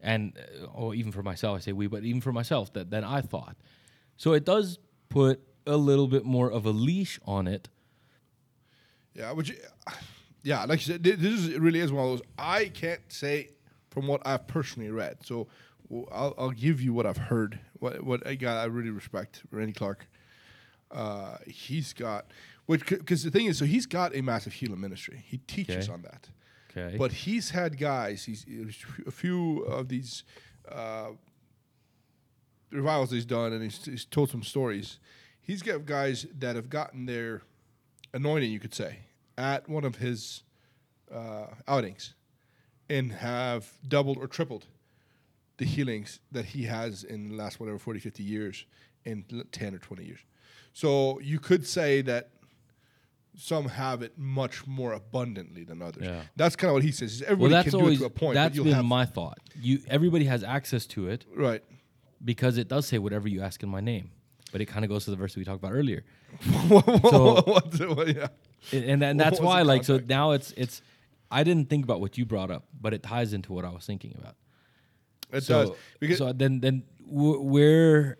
[0.00, 3.04] and uh, or even for myself, I say we, but even for myself that than
[3.04, 3.56] I thought.
[4.16, 7.68] So it does put a little bit more of a leash on it.
[9.14, 9.56] Yeah, which,
[10.42, 12.22] yeah, like you said, this is, really is one of those.
[12.38, 13.50] I can't say
[13.92, 15.18] from what I've personally read.
[15.24, 15.46] So
[16.10, 17.58] I'll, I'll give you what I've heard.
[17.78, 20.06] What what a guy I really respect, Randy Clark.
[20.90, 22.26] Uh, he's got,
[22.66, 25.22] which because the thing is, so he's got a massive healing ministry.
[25.26, 25.92] He teaches Okay.
[25.92, 26.28] on that.
[26.76, 26.96] Okay.
[26.96, 28.24] But he's had guys.
[28.24, 28.46] He's
[29.06, 30.24] a few of these
[30.70, 31.10] uh,
[32.70, 34.98] revivals he's done, and he's, he's told some stories.
[35.40, 37.42] He's got guys that have gotten their
[38.14, 39.00] anointing, you could say,
[39.36, 40.44] at one of his
[41.12, 42.14] uh, outings,
[42.92, 44.66] and have doubled or tripled
[45.56, 48.66] the healings that he has in the last whatever 40, 50 years,
[49.04, 50.20] in 10 or 20 years.
[50.72, 52.30] So you could say that
[53.36, 56.04] some have it much more abundantly than others.
[56.04, 56.22] Yeah.
[56.36, 57.20] That's kind of what he says.
[57.20, 58.34] well, Everybody that's can always do it to a point.
[58.34, 59.38] that's been my thought.
[59.60, 61.62] You everybody has access to it right.
[62.22, 64.10] because it does say whatever you ask in my name,
[64.52, 66.04] but it kind of goes to the verse we talked about earlier,
[67.10, 67.60] so,
[68.06, 68.28] yeah.
[68.70, 70.82] and and, and that's why like so now it's it's.
[71.32, 73.86] I didn't think about what you brought up, but it ties into what I was
[73.86, 74.36] thinking about.
[75.32, 75.76] It so, does.
[75.98, 78.18] Because so then then where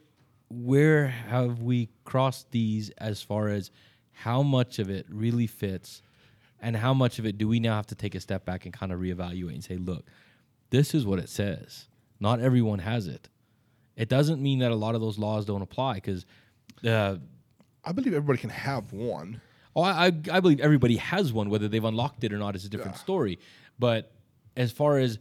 [0.48, 3.70] where have we crossed these as far as
[4.12, 6.02] how much of it really fits
[6.60, 8.74] and how much of it do we now have to take a step back and
[8.74, 10.04] kind of reevaluate and say look
[10.68, 11.88] this is what it says
[12.20, 13.30] not everyone has it
[13.96, 16.26] it doesn't mean that a lot of those laws don't apply because
[16.86, 17.16] uh,
[17.84, 19.40] I believe everybody can have one.
[19.74, 21.48] Oh, I, I believe everybody has one.
[21.50, 23.00] Whether they've unlocked it or not is a different Yeah.
[23.02, 23.38] story.
[23.78, 24.12] But
[24.56, 25.18] as far as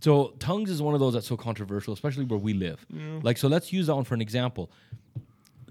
[0.00, 2.84] so, tongues is one of those that's so controversial, especially where we live.
[3.22, 4.70] Like, so let's use that one for an example.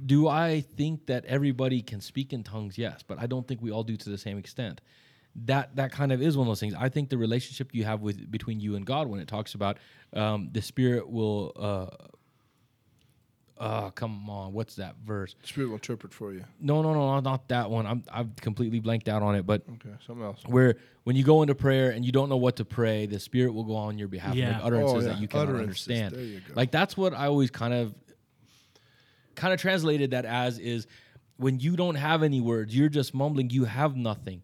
[0.06, 2.78] Do I think that everybody can speak in tongues?
[2.78, 4.82] Yes, but I don't think we all do to the same extent.
[5.46, 6.74] That that kind of is one of those things.
[6.78, 9.78] I think the relationship you have with between you and God, when it talks about
[10.14, 11.52] um, the Spirit will.
[11.56, 11.88] Uh,
[13.62, 15.36] uh, come on, what's that verse?
[15.44, 16.44] Spirit will interpret for you.
[16.60, 17.86] No, no, no, not that one.
[17.86, 19.46] I'm I've completely blanked out on it.
[19.46, 20.42] But Okay, something else.
[20.48, 23.54] where when you go into prayer and you don't know what to pray, the Spirit
[23.54, 24.54] will go on your behalf and Yeah.
[24.58, 25.88] make utterances Oh, that you cannot Utterances.
[25.88, 26.16] understand.
[26.16, 26.54] There you go.
[26.56, 27.94] Like that's what I always kind of
[29.36, 30.88] kind of translated that as is
[31.38, 34.42] when you don't have any words, you're just mumbling, you have nothing.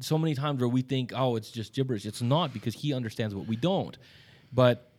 [0.00, 2.04] So many times where we think, oh, it's just gibberish.
[2.04, 3.96] It's not because he understands what we don't.
[4.52, 4.90] But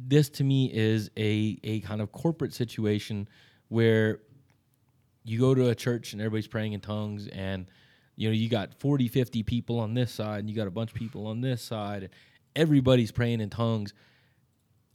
[0.00, 3.28] this to me is a a kind of corporate situation
[3.68, 4.20] where
[5.24, 7.66] you go to a church and everybody's praying in tongues and
[8.16, 10.90] you know you got 40 50 people on this side and you got a bunch
[10.90, 12.12] of people on this side and
[12.56, 13.92] everybody's praying in tongues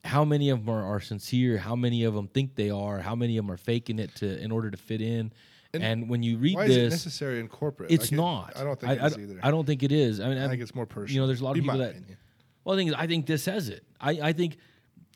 [0.06, 3.16] how many of them are, are sincere how many of them think they are how
[3.16, 5.32] many of them are faking it to in order to fit in
[5.76, 7.90] and, And when you read Why is it this necessary in corporate?
[7.92, 9.40] it's Like, it- not I don't think I, it is I, either.
[9.44, 11.14] I don't think it is i mean I I- think it's more personal.
[11.14, 12.18] you know there's a lot of people that opinion.
[12.64, 14.58] well the thing is i think this says it i, I think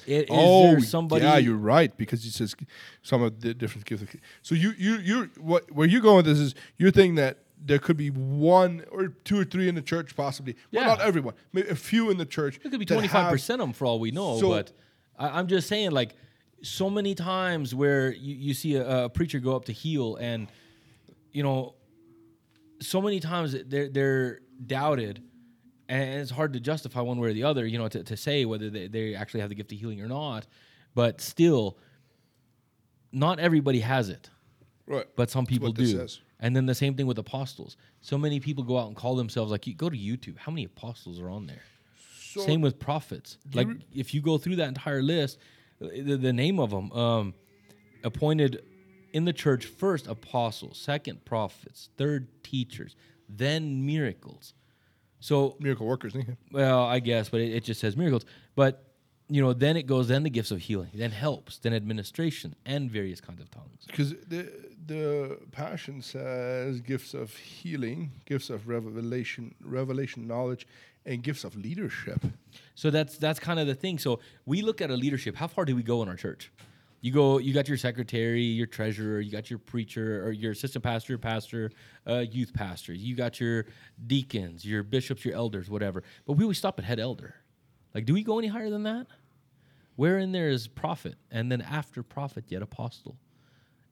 [0.06, 2.56] it, is oh, somebody yeah, you're right because it says
[3.02, 4.04] some of the different gifts.
[4.42, 7.80] So you you you what where you going with this is you're thinking that there
[7.80, 10.56] could be one or two or three in the church possibly.
[10.72, 11.34] Well, not everyone.
[11.54, 12.60] Maybe a few in the church.
[12.64, 14.40] It could be twenty five percent of them for all we know.
[14.40, 14.72] So- but
[15.18, 16.14] I, I'm just saying, like,
[16.62, 20.48] so many times where you, you see a, a preacher go up to heal and
[21.32, 21.76] you know
[22.80, 25.22] so many times they're they're doubted
[25.90, 28.46] and it's hard to justify one way or the other you know to, to say
[28.46, 30.46] whether they, they actually have the gift of healing or not
[30.96, 31.78] but still
[33.12, 34.30] not everybody has it
[34.86, 35.06] Right.
[35.18, 35.84] but some people do
[36.40, 39.52] and then the same thing with apostles so many people go out and call themselves
[39.52, 41.62] like you go to youtube how many apostles are on there
[42.30, 43.38] So same with prophets.
[43.54, 45.40] Like re- if you go through that entire list,
[45.80, 47.34] the, the name of them um,
[48.04, 48.62] appointed
[49.14, 52.96] in the church first apostles, second prophets, third teachers,
[53.28, 54.54] then miracles.
[55.20, 56.16] So miracle workers.
[56.52, 58.26] well, I guess, but it, it just says miracles.
[58.56, 58.84] But
[59.30, 62.90] you know, then it goes then the gifts of healing, then helps, then administration, and
[62.90, 63.84] various kinds of tongues.
[63.86, 64.50] Because the
[64.86, 70.66] the passion says gifts of healing, gifts of revelation, revelation knowledge,
[71.06, 72.22] and gifts of leadership.
[72.76, 74.00] So that's that's kind of the thing.
[74.00, 75.36] So we look at a leadership.
[75.36, 76.52] How far do we go in our church?
[77.02, 77.38] You go.
[77.38, 81.72] You got your secretary, your treasurer, you got your preacher or your assistant pastor, pastor,
[82.08, 82.94] uh, youth pastor.
[82.94, 83.66] You got your
[84.08, 86.04] deacons, your bishops, your elders, whatever.
[86.26, 87.36] But we always stop at head elder.
[87.94, 89.08] Like, do we go any higher than that?
[89.96, 93.18] Where in there is prophet, and then after prophet, yet apostle.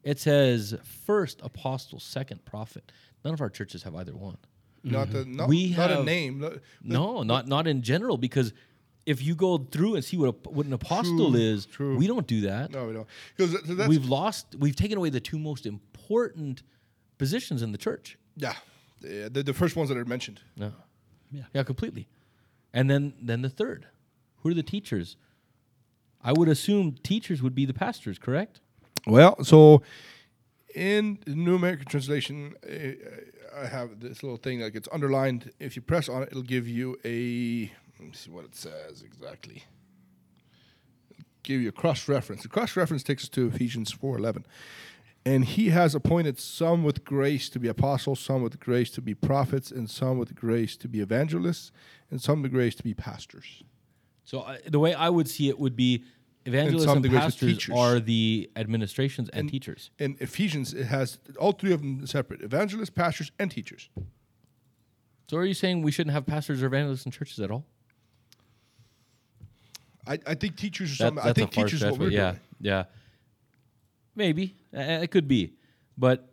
[0.03, 2.91] It says first apostle, second prophet.
[3.23, 4.37] None of our churches have either one.
[4.83, 6.39] Not the not, We not a name.
[6.39, 8.53] not- No, not not in general because
[9.05, 11.95] if you go through and see what a, what an apostle True, is, true.
[11.97, 12.71] we don't do that.
[12.71, 13.07] No, we don't.
[13.37, 16.63] Because that's we've lost, we've taken away the two most important
[17.17, 18.17] positions in the church.
[18.35, 18.55] yeah,
[19.01, 20.41] the, the the first ones that are mentioned.
[20.57, 20.73] No.
[21.31, 21.43] Yeah.
[21.53, 22.07] Yeah, completely.
[22.73, 23.87] And then then the third.
[24.41, 25.17] Who are the teachers?
[26.23, 28.59] I would assume teachers would be the pastors, correct?
[29.07, 29.81] Well, so
[30.73, 35.51] in the New American Translation, uh, I have this little thing that gets underlined.
[35.59, 37.71] If you press on it, it'll give you a.
[38.05, 39.63] Let me see what it says exactly.
[41.41, 42.43] Give you a cross reference.
[42.43, 44.45] The cross reference takes us to Ephesians four eleven,
[45.25, 49.15] and he has appointed some with grace to be apostles, some with grace to be
[49.15, 51.71] prophets, and some with grace to be evangelists,
[52.11, 53.63] and some with grace to be pastors.
[54.23, 56.03] So I, the way I would see it would be
[56.45, 59.89] evangelists and, of pastors are the administrations and, And- teachers.
[59.97, 63.89] In Ephesians, it has all three of them separate: evangelists, pastors, and teachers.
[65.27, 67.65] So are you saying we shouldn't have pastors or evangelists in churches at all?
[70.07, 71.23] I, I think teachers are That- something.
[71.29, 72.39] I think teachers stretch, what we're yeah, doing.
[72.61, 72.83] yeah,
[74.15, 75.53] maybe it could be,
[75.97, 76.27] but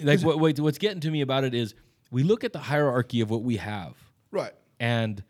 [0.00, 1.74] like it- what, what what's getting to me about it is
[2.10, 3.94] we look at the hierarchy of what we have
[4.30, 4.52] Right.
[4.78, 5.22] and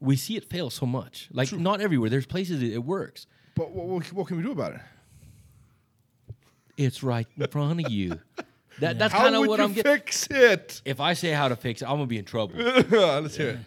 [0.00, 1.28] we see it fail so much.
[1.32, 2.10] Like not everywhere.
[2.10, 3.26] There's places it, it works.
[3.54, 4.80] But what, what, can we do about it?
[6.76, 8.18] It's right in front of you.
[8.80, 9.92] That that's kind of what I'm getting.
[9.92, 10.80] fix it?
[10.86, 12.54] If I say how to fix it, I'm gonna be in trouble.
[12.90, 13.58] Let's hear it.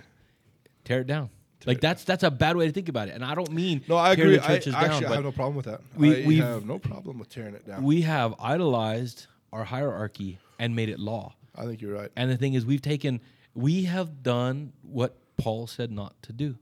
[0.83, 1.29] Tear it down.
[1.65, 3.15] Like that's that's a bad way to think about it.
[3.15, 4.37] And I don't mean No, I agree.
[4.37, 5.81] the I, churches actually, down, I have no problem with that.
[5.95, 7.83] we- we've- no problem with tearing it down.
[7.83, 11.33] we have idolized our hierarchy and made it law.
[11.55, 12.11] I think you're right.
[12.15, 13.21] And the thing is, we've taken,
[13.53, 16.57] we have done what Paul said not to do.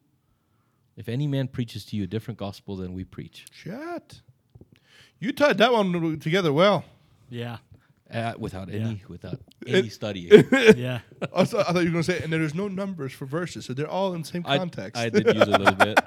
[0.96, 4.22] If any man preaches to you a different gospel than we preach, Shit.
[5.20, 6.86] You tied that one together well.
[7.30, 7.58] Yeah.
[8.14, 8.80] Uh, without Yeah.
[8.82, 10.44] any, without any studying,
[10.78, 11.00] yeah.
[11.34, 13.66] I, thought, I thought you were going to say, and there's no numbers for verses,
[13.66, 15.02] so they're all in the same context.
[15.02, 16.00] I did use a little bit.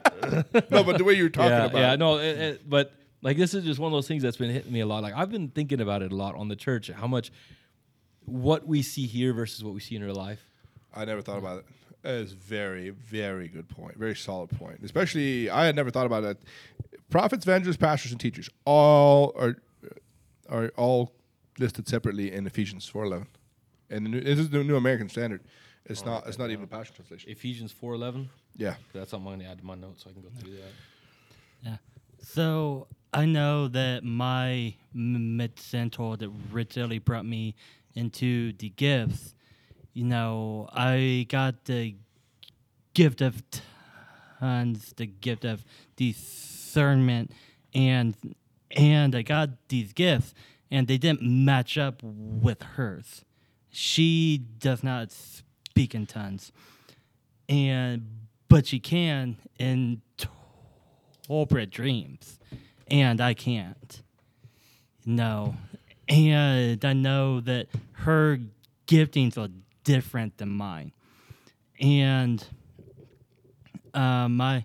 [0.71, 1.99] no, but the way you're talking yeah, about yeah, it.
[1.99, 2.93] no, it, it- but
[3.23, 5.03] like this is just one of those things that's been hitting me a lot.
[5.03, 7.33] Like I've been thinking about it a lot on the church, how much
[8.25, 10.41] what we see here versus what we see in real life.
[10.95, 11.65] I never thought about it.
[12.03, 13.97] That is very, very good point.
[13.97, 14.79] Very solid point.
[14.85, 16.39] Especially, I had never thought about it.
[17.11, 19.57] Prophets, evangelists, pastors, and teachers all are
[20.49, 21.13] are all
[21.59, 23.29] listed separately in Ephesians four eleven,
[23.91, 25.43] and the new, this is the New American Standard.
[25.85, 26.27] It's oh, not.
[26.27, 27.31] It's not even a Passion Translation.
[27.31, 28.29] Ephesians four eleven.
[28.57, 28.75] Yeah.
[28.93, 30.73] That's something I'm gonna add to my notes so I can go through that.
[31.63, 31.77] Yeah.
[32.21, 37.55] So I know that my m- mid-center that originally brought me
[37.95, 39.35] into the gifts,
[39.93, 41.95] you know, I got the
[42.95, 43.43] gift of
[44.41, 47.31] tons, the gift of discernment,
[47.75, 48.15] and
[48.71, 50.35] and I got these gifts,
[50.71, 53.25] and they didn't match up with hers.
[53.71, 56.53] She does not speak in tongues,
[57.49, 58.09] and
[58.49, 60.03] but she can in
[61.27, 62.39] corporate dreams,
[62.89, 64.03] and I can't.
[65.05, 65.57] No,
[66.09, 68.39] and I know that her
[68.87, 69.51] giftings are
[69.85, 70.93] different than mine,
[71.81, 72.45] and
[73.95, 74.65] uh, my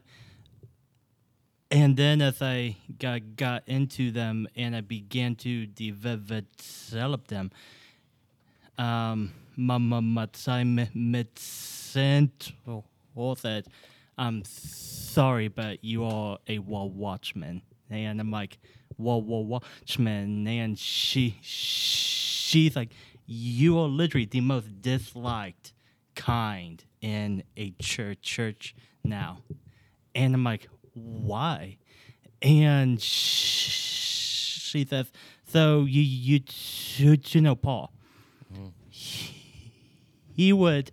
[1.71, 7.51] and then as I got got into them and I began to develop them,
[8.77, 9.31] um,
[13.35, 13.67] said,
[14.17, 18.57] "I'm sorry, but you are a wall watchman," and I'm like,
[18.97, 22.91] wa- wa- watchman, and she she's like,
[23.25, 25.73] you are literally the most disliked
[26.15, 29.39] kind in a church church now,
[30.15, 31.77] and I'm like, why?
[32.41, 35.11] And she says,
[35.47, 36.39] so you you
[36.97, 37.91] you, you know Paul.
[38.89, 40.91] He would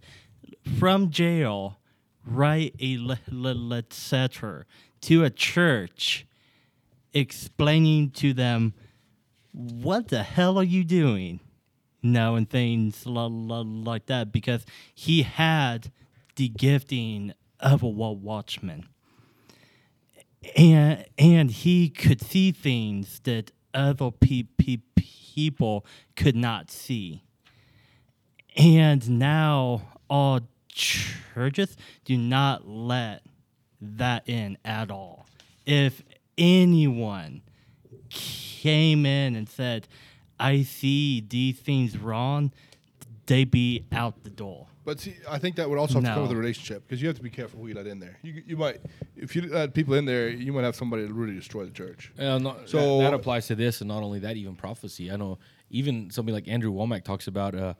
[0.78, 1.78] from jail
[2.24, 4.66] write a le- le- letter
[5.00, 6.26] to a church
[7.14, 8.74] explaining to them
[9.52, 11.40] what the hell are you doing
[12.02, 15.90] no and things like that because he had
[16.36, 18.86] the gifting of a wa- watchman
[20.56, 25.84] and and he could see things that other pe- pe- people
[26.16, 27.22] could not see
[28.58, 33.22] and now all churches do not let
[33.80, 35.26] that in at all.
[35.64, 36.02] If
[36.36, 37.42] anyone
[38.10, 39.86] came in and said,
[40.40, 42.52] I see these things wrong,
[43.26, 44.66] they be out the door.
[44.88, 47.08] But see, I think that would also have to come with a relationship because you
[47.08, 48.16] have to be careful who you let in there.
[48.22, 48.78] You, you might,
[49.16, 52.10] if you let people in there, you might have somebody that really destroy the church.
[52.18, 55.10] Uh, no, So- so that, that applies to this, and not only that, even prophecy.
[55.12, 55.38] I know
[55.70, 57.74] even somebody like Andrew Wommack talks about uh,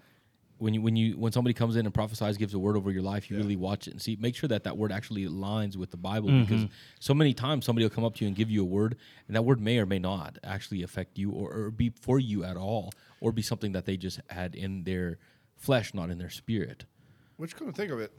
[0.58, 3.00] when you when you when somebody comes in and prophesies, gives a word over your
[3.02, 5.90] life, you really watch it and see, make sure that that word actually aligns with
[5.90, 6.66] the Bible, because
[7.00, 8.98] so many times somebody will come up to you and give you a word,
[9.28, 12.44] and that word may or may not actually affect you or, or be for you
[12.44, 12.92] at all,
[13.22, 15.16] or be something that they just had in their
[15.56, 16.84] flesh, not in their spirit.
[17.38, 18.12] Which, come to think of it,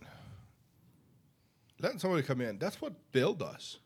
[1.80, 3.78] letting somebody come in, that's what Bill does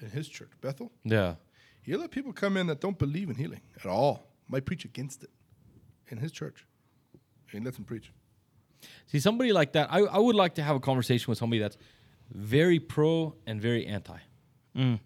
[0.00, 0.90] in his church, Bethel.
[1.04, 1.34] Yeah.
[1.82, 5.24] He let people come in that don't believe in healing at all, might preach against
[5.24, 5.30] it
[6.08, 6.66] in his church.
[7.50, 8.12] He lets them preach.
[9.06, 11.76] See, somebody like that, I, I would like to have a conversation with somebody that's
[12.30, 14.18] very pro and very anti
[14.76, 15.00] mm.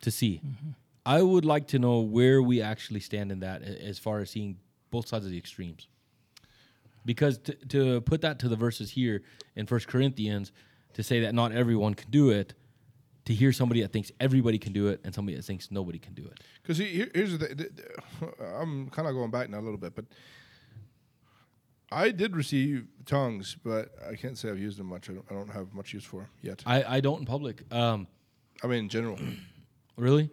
[0.00, 0.40] to see.
[0.44, 0.70] Mm-hmm.
[1.04, 4.56] I would like to know where we actually stand in that as far as seeing
[4.90, 5.88] both sides of the extremes.
[7.04, 9.22] Because to, to put that to the verses here
[9.56, 10.52] in First Corinthians,
[10.94, 12.54] to say that not everyone can do it,
[13.26, 16.14] to hear somebody that thinks everybody can do it and somebody that thinks nobody can
[16.14, 16.40] do it.
[16.62, 17.56] Because here, here's the thing.
[17.56, 20.04] th- th- I'm kind of going back now a little bit, but
[21.90, 25.08] I did receive tongues, but I can't say I've used them much.
[25.08, 26.62] I don't, I don't have much use for them yet.
[26.66, 27.62] I, I don't in public.
[27.72, 28.06] Um,
[28.62, 29.18] I mean, in general.
[29.96, 30.28] Really?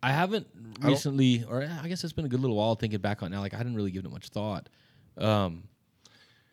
[0.00, 0.46] I haven't
[0.80, 3.34] recently, or eh, I guess it's been a good little while thinking back on it
[3.34, 3.40] now.
[3.40, 4.68] Like I didn't really give it much thought.
[5.18, 5.64] Um,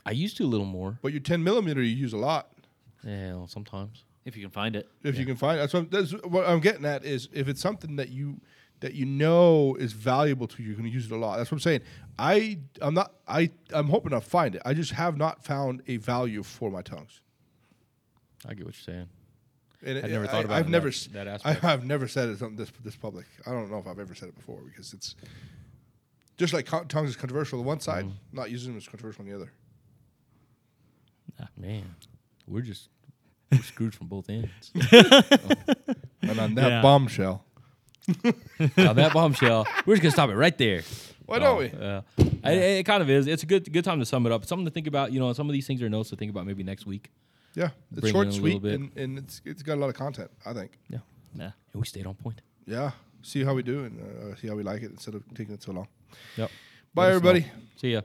[0.06, 1.00] I used to a little more.
[1.02, 2.50] But your 10 millimeter, you use a lot.
[3.06, 4.04] Yeah, well, sometimes.
[4.26, 4.88] If you can find it.
[5.04, 7.98] If you can find that's what, that's what I'm getting at is if it's something
[7.98, 8.40] that you
[8.80, 11.38] that you know is valuable to you, you're going to use it a lot.
[11.38, 11.82] That's what I'm saying.
[12.18, 14.62] I I'm not I I'm hoping I find it.
[14.66, 17.20] I just have not found a value for my tongues.
[18.46, 19.10] I get what you're saying.
[19.86, 21.60] And I'd never I, thought about I've it never that- s- that I, aspect.
[21.62, 23.26] have never said it something this this public.
[23.46, 25.16] I don't know if I've ever said it before because it's
[26.38, 28.38] just like tongues is controversial on one side, Mm-hmm.
[28.38, 29.52] not using them is controversial on the other.
[31.58, 31.96] Man,
[32.48, 32.90] we're just
[33.52, 34.72] we're screwed from both ends.
[36.22, 36.82] And on that Yeah.
[36.82, 37.44] bombshell,
[38.78, 40.84] now that bombshell, we're just gonna stop it right there.
[41.26, 41.66] why don't we?
[41.78, 42.02] Yeah,
[42.44, 43.28] I, it kind of is.
[43.28, 44.42] It's a good good time to sum it up.
[44.44, 45.12] It's something to think about.
[45.12, 47.12] You know, some of these things are notes to think about maybe next week.
[47.56, 48.74] Yeah, it's Bring short, in a sweet, bit.
[48.80, 50.32] and, and it's it's got a lot of content.
[50.46, 50.80] I think.
[50.90, 51.00] Yeah,
[51.36, 51.52] Yeah.
[51.74, 52.42] and we stayed on point.
[52.66, 55.54] Yeah, see how we do and uh, see how we like it instead of taking
[55.56, 55.88] it so long.
[56.38, 56.50] Yep.
[56.94, 57.30] Bye, Let us know.
[57.30, 57.52] everybody.
[57.76, 58.02] See ya.